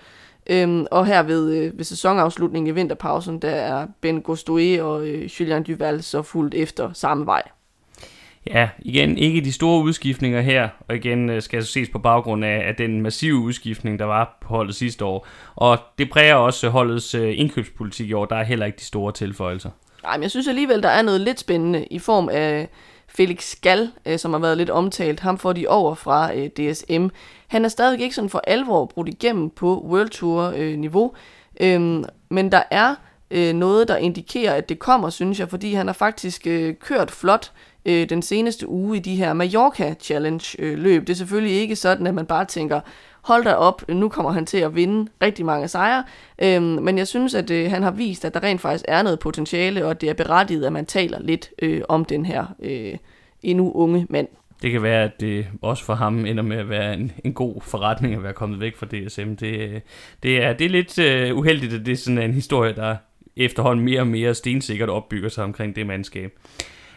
[0.49, 5.24] Øhm, og her ved, øh, ved sæsonafslutningen i vinterpausen, der er Ben Gostoe og øh,
[5.39, 7.41] Julian Duval så fuldt efter samme vej.
[8.47, 12.68] Ja, igen ikke de store udskiftninger her, og igen øh, skal ses på baggrund af,
[12.68, 15.28] af den massive udskiftning, der var på holdet sidste år.
[15.56, 19.12] Og det præger også holdets øh, indkøbspolitik i år, der er heller ikke de store
[19.12, 19.70] tilføjelser.
[20.04, 22.70] Nej, men jeg synes alligevel, der er noget lidt spændende i form af
[23.08, 25.20] Felix Gall, øh, som har været lidt omtalt.
[25.20, 27.08] Ham får de over fra øh, DSM.
[27.47, 31.14] Han er stadig ikke sådan for alvor brudt igennem på World Tour-niveau,
[31.62, 32.95] øh, øhm, men der er
[33.32, 36.47] øh, noget, der indikerer, at det kommer, synes jeg, fordi han har faktisk
[36.80, 37.52] kørt flot
[37.86, 41.08] øh, den seneste uge i de her Mallorca Challenge øh, løb.
[41.08, 42.80] Det er selvfølgelig ikke sådan, at man bare tænker,
[43.22, 46.03] hold da op, nu kommer han til at vinde rigtig mange sejre.
[46.41, 49.19] Øhm, men jeg synes, at øh, han har vist, at der rent faktisk er noget
[49.19, 52.93] potentiale, og at det er berettiget, at man taler lidt øh, om den her øh,
[53.43, 54.28] endnu unge mand.
[54.61, 57.61] Det kan være, at det også for ham ender med at være en, en god
[57.61, 59.36] forretning at være kommet væk fra DSM.
[59.36, 59.80] Det, øh,
[60.24, 62.95] det, er, det er lidt uh, uheldigt, at det er sådan en historie, der
[63.36, 66.32] efterhånden mere og mere stensikkert opbygger sig omkring det mandskab.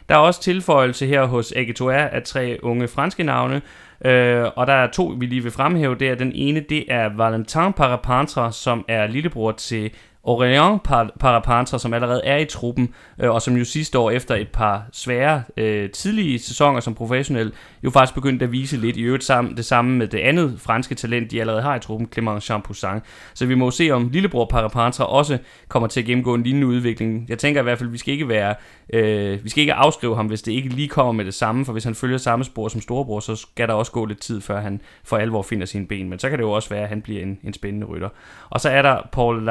[0.09, 3.63] Der er også tilføjelse her hos Agetoir af tre unge franske navne,
[4.05, 5.95] øh, og der er to, vi lige vil fremhæve.
[5.95, 9.91] Det er den ene, det er Valentin Parapantra, som er lillebror til
[10.29, 10.79] Aurélien
[11.21, 14.87] Parapanta, som allerede er i truppen, øh, og som jo sidste år efter et par
[14.93, 17.53] svære øh, tidlige sæsoner som professionel,
[17.85, 20.95] jo faktisk begyndte at vise lidt i øvrigt sammen, det samme med det andet franske
[20.95, 23.01] talent, de allerede har i truppen, Clément Champoussin.
[23.35, 27.27] Så vi må se, om lillebror Parapanta også kommer til at gennemgå en lignende udvikling.
[27.29, 28.55] Jeg tænker i hvert fald, at vi skal ikke være,
[28.93, 31.73] øh, vi skal ikke afskrive ham, hvis det ikke lige kommer med det samme, for
[31.73, 34.61] hvis han følger samme spor som storebror, så skal der også gå lidt tid, før
[34.61, 36.09] han for alvor finder sine ben.
[36.09, 38.09] Men så kan det jo også være, at han bliver en, en spændende rytter.
[38.51, 39.45] Og så er der Paul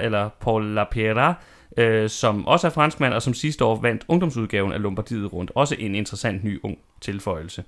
[0.00, 1.34] Lapierre, eller Paul Lapierre,
[1.76, 5.52] øh, som også er franskmand, og som sidste år vandt ungdomsudgaven af Lombardiet rundt.
[5.54, 7.64] Også en interessant ny ung tilføjelse.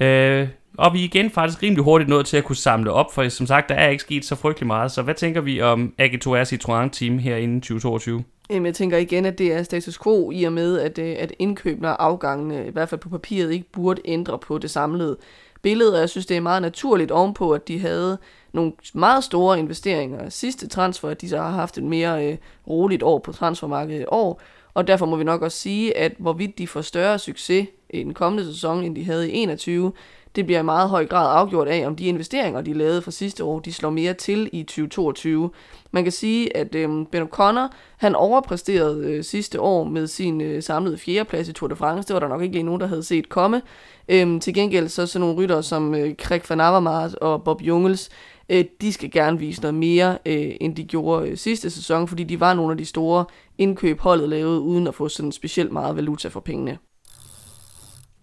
[0.00, 0.48] Øh,
[0.78, 3.46] og vi er igen faktisk rimelig hurtigt nået til at kunne samle op, for som
[3.46, 4.92] sagt, der er ikke sket så frygtelig meget.
[4.92, 8.24] Så hvad tænker vi om AG2R Citroën Team her inden 2022?
[8.50, 11.32] Jamen, jeg tænker igen, at det er status quo i og med, at, øh, at
[11.38, 15.16] indkøbene og afgangene, øh, i hvert fald på papiret, ikke burde ændre på det samlede
[15.62, 15.94] billede.
[15.94, 18.18] Og jeg synes, det er meget naturligt ovenpå, at de havde
[18.54, 22.36] nogle meget store investeringer sidste transfer, at de så har haft et mere øh,
[22.68, 24.40] roligt år på transfermarkedet i år.
[24.74, 28.14] Og derfor må vi nok også sige, at hvorvidt de får større succes i den
[28.14, 29.92] kommende sæson, end de havde i 21,
[30.36, 33.44] det bliver i meget høj grad afgjort af, om de investeringer, de lavede fra sidste
[33.44, 35.50] år, de slår mere til i 2022.
[35.90, 40.62] Man kan sige, at øh, Ben O'Connor, han overpræsterede øh, sidste år med sin øh,
[40.62, 42.08] samlede fjerdeplads i Tour de France.
[42.08, 43.62] Det var der nok ikke lige nogen, der havde set komme.
[44.08, 48.10] Øh, til gengæld så sådan nogle rytter som øh, Craig van Avermaet og Bob Jungels,
[48.48, 52.24] øh, de skal gerne vise noget mere, øh, end de gjorde øh, sidste sæson, fordi
[52.24, 53.24] de var nogle af de store
[53.58, 56.78] indkøb holdet lavede, uden at få sådan specielt meget valuta for pengene.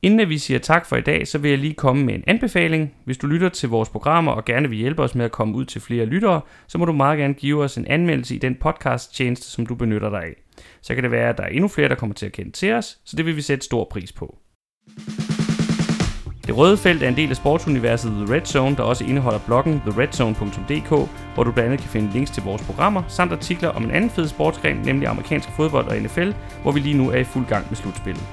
[0.04, 2.94] Inden vi siger tak for i dag, så vil jeg lige komme med en anbefaling.
[3.06, 5.66] Hvis du lytter til vores programmer og gerne vil hjælpe os med at komme ud
[5.66, 9.16] til flere lyttere, så må du meget gerne give os en anmeldelse i den podcast
[9.16, 10.44] tjeneste, som du benytter dig af.
[10.82, 12.74] Så kan det være, at der er endnu flere, der kommer til at kende til
[12.74, 14.38] os, så det vil vi sætte stor pris på.
[16.48, 19.82] Det røde felt er en del af sportsuniverset The Red Zone, der også indeholder bloggen
[19.86, 23.92] theredzone.dk, hvor du blandt andet kan finde links til vores programmer, samt artikler om en
[23.92, 26.32] anden fed sportsgren, nemlig amerikansk fodbold og NFL,
[26.62, 28.24] hvor vi lige nu er i fuld gang med slutspillet.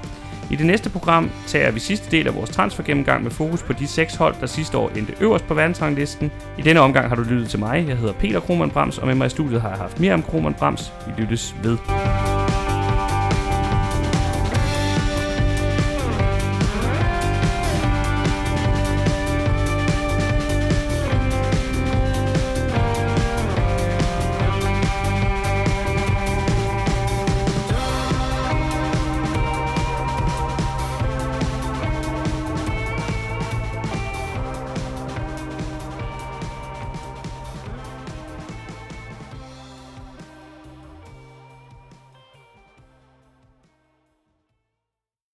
[0.51, 3.87] I det næste program tager vi sidste del af vores transfergennemgang med fokus på de
[3.87, 6.31] seks hold, der sidste år endte øverst på verdensranglisten.
[6.59, 7.85] I denne omgang har du lyttet til mig.
[7.89, 10.23] Jeg hedder Peter Krohmann Brams, og med mig i studiet har jeg haft mere om
[10.23, 10.93] Krohmann Brams.
[11.07, 11.79] Vi lyttes ved.